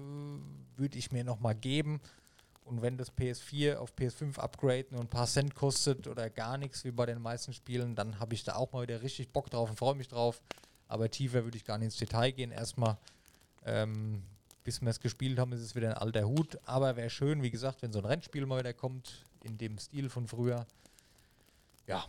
[0.77, 2.01] würde ich mir nochmal geben.
[2.65, 6.83] Und wenn das PS4 auf PS5 Upgrade nur ein paar Cent kostet oder gar nichts
[6.85, 9.69] wie bei den meisten Spielen, dann habe ich da auch mal wieder richtig Bock drauf
[9.69, 10.41] und freue mich drauf.
[10.87, 12.51] Aber tiefer würde ich gar nicht ins Detail gehen.
[12.51, 12.97] Erstmal,
[13.65, 14.23] ähm,
[14.63, 16.57] bis wir es gespielt haben, ist es wieder ein alter Hut.
[16.65, 20.09] Aber wäre schön, wie gesagt, wenn so ein Rennspiel mal wieder kommt, in dem Stil
[20.09, 20.65] von früher.
[21.87, 22.05] Ja,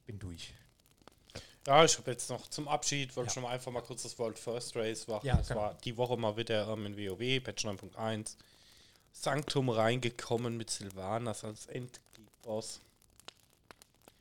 [0.00, 0.52] ich bin durch.
[1.66, 3.34] Ja, ich habe jetzt noch zum Abschied, wollte Ja.
[3.34, 5.24] schon mal einfach mal kurz das World First Race machen.
[5.26, 5.60] Ja, das genau.
[5.60, 8.34] war die Woche mal wieder ähm, in WoW, Patch 9.1.
[9.12, 12.80] Sanctum reingekommen mit Sylvanas als Endboss.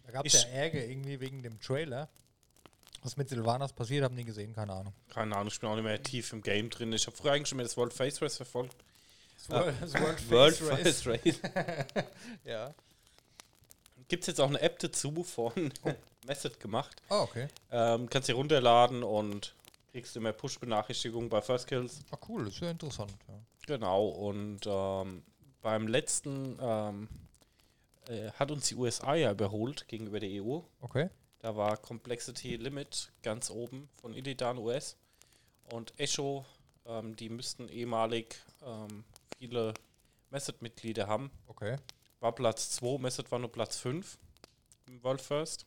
[0.06, 2.10] Da gab es ja Ärger irgendwie wegen dem Trailer.
[3.04, 4.94] Was mit Sylvanas passiert, haben nie gesehen, keine Ahnung.
[5.10, 6.94] Keine Ahnung, ich bin auch nicht mehr tief im Game drin.
[6.94, 8.76] Ich habe früher eigentlich schon mehr das World Face Race verfolgt.
[9.48, 9.50] Das
[9.96, 11.40] World, World Face Race.
[12.46, 12.76] Ja.
[14.12, 15.54] Gibt es jetzt auch eine App dazu von
[16.28, 17.02] Method gemacht.
[17.10, 17.48] Oh, okay.
[17.72, 19.56] Ähm, kannst dir runterladen und
[19.90, 22.02] kriegst immer Push-Benachrichtigungen bei First Kills.
[22.12, 23.14] Ah, cool, ist ja interessant.
[23.30, 23.36] Ja.
[23.68, 25.24] Genau, und ähm,
[25.62, 27.08] beim letzten ähm,
[28.10, 30.60] äh, hat uns die USA ja überholt gegenüber der EU.
[30.82, 31.10] Okay.
[31.40, 34.98] Da war Complexity Limit ganz oben von Illidan US.
[35.72, 36.46] Und Echo,
[36.86, 39.06] ähm, die müssten ehemalig ähm,
[39.38, 39.74] viele
[40.32, 41.32] Method-Mitglieder haben.
[41.48, 41.78] Okay.
[42.22, 44.18] War Platz 2, Method war nur Platz 5
[44.86, 45.66] im World First.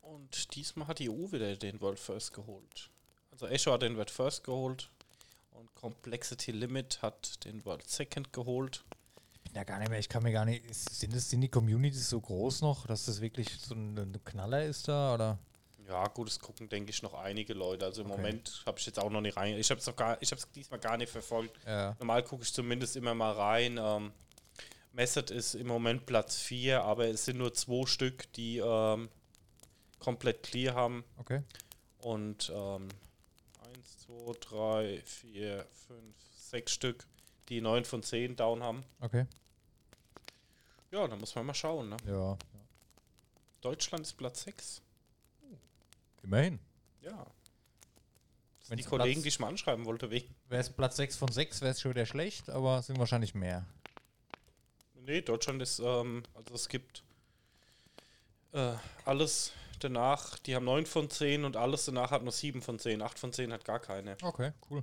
[0.00, 2.90] Und diesmal hat die EU wieder den World First geholt.
[3.30, 4.90] Also Echo hat den World First geholt
[5.50, 8.84] und Complexity Limit hat den World Second geholt.
[9.52, 10.74] Da gar nicht mehr, ich kann mir gar nicht.
[10.74, 14.64] Sind, das, sind die Communities so groß noch, dass das wirklich so ein, ein Knaller
[14.64, 15.14] ist da?
[15.14, 15.38] Oder?
[15.88, 17.84] Ja, gut, es gucken, denke ich, noch einige Leute.
[17.84, 18.16] Also im Okay.
[18.16, 19.56] Moment habe ich jetzt auch noch nicht rein.
[19.56, 21.58] Ich habe es gar, ich diesmal gar nicht verfolgt.
[21.66, 21.94] Ja.
[21.98, 23.78] Normal gucke ich zumindest immer mal rein.
[23.78, 24.12] Ähm,
[24.92, 29.08] Method ist im Moment Platz 4, aber es sind nur zwei Stück, die ähm,
[29.98, 31.04] komplett clear haben.
[31.18, 31.42] Okay.
[31.98, 32.88] Und ähm,
[33.74, 35.98] 1, 2, 3, 4, 5,
[36.36, 37.06] 6 Stück,
[37.48, 38.84] die 9 von 10 down haben.
[39.00, 39.26] Okay.
[40.90, 41.88] Ja, da muss man mal schauen.
[41.88, 41.96] Ne?
[42.06, 42.38] Ja.
[43.60, 44.80] Deutschland ist Platz 6.
[46.24, 46.58] Immerhin.
[47.02, 47.10] Ja.
[47.10, 50.34] Das sind Wenn's die Kollegen, Platz- die ich mal anschreiben wollte, wegen.
[50.48, 53.34] Wäre es Platz 6 von 6, wäre es schon wieder schlecht, aber es sind wahrscheinlich
[53.34, 53.66] mehr.
[54.94, 57.04] Nee, Deutschland ist, ähm, also es gibt
[58.52, 58.72] äh,
[59.04, 63.02] alles danach, die haben 9 von 10 und alles danach hat nur 7 von 10.
[63.02, 64.16] 8 von 10 hat gar keine.
[64.22, 64.82] Okay, cool.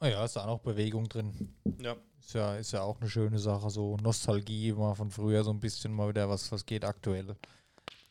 [0.00, 1.54] Oh ja, ist da auch noch Bewegung drin.
[1.78, 1.96] Ja.
[2.20, 5.60] Ist ja, ist ja auch eine schöne Sache, so Nostalgie mal von früher so ein
[5.60, 7.36] bisschen mal wieder was, was geht aktuell.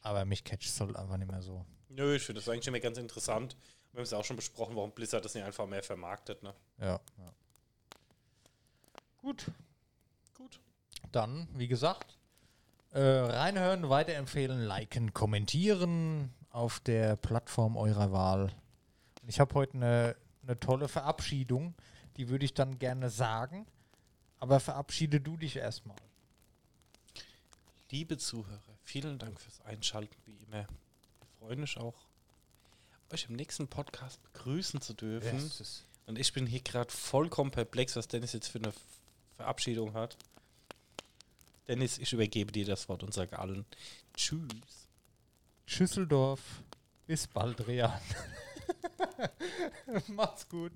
[0.02, 1.66] Aber mich catcht es halt einfach nicht mehr so.
[1.90, 3.56] Nö, ich finde das eigentlich immer ganz interessant.
[3.92, 6.44] Wir haben es ja auch schon besprochen, warum Blizzard das nicht einfach mehr vermarktet.
[6.44, 6.54] Ne?
[6.80, 7.00] Ja.
[7.18, 7.34] ja.
[9.18, 9.52] Gut,
[10.38, 10.60] Gut.
[11.12, 12.18] dann, wie gesagt,
[12.92, 18.52] äh, reinhören, weiterempfehlen, liken, kommentieren auf der Plattform eurer Wahl.
[19.22, 20.16] Und ich habe heute eine,
[20.50, 21.76] eine tolle Verabschiedung,
[22.18, 23.68] die würde ich dann gerne sagen.
[24.40, 25.98] Aber verabschiede du dich erstmal.
[27.92, 30.68] Liebe Zuhörer, vielen Dank fürs Einschalten, wie immer.
[30.68, 31.96] Wir freuen uns auch,
[33.12, 35.52] euch im nächsten Podcast begrüßen zu dürfen.
[36.06, 38.74] Und ich bin hier gerade vollkommen perplex, was Dennis jetzt für eine
[39.36, 40.18] Verabschiedung hat.
[41.68, 43.66] Dennis, ich übergebe dir das Wort und sage allen
[44.16, 44.88] Tschüss.
[45.66, 46.64] Schüsseldorf.
[47.06, 48.02] Bis bald, Real.
[50.08, 50.72] Macht's gut.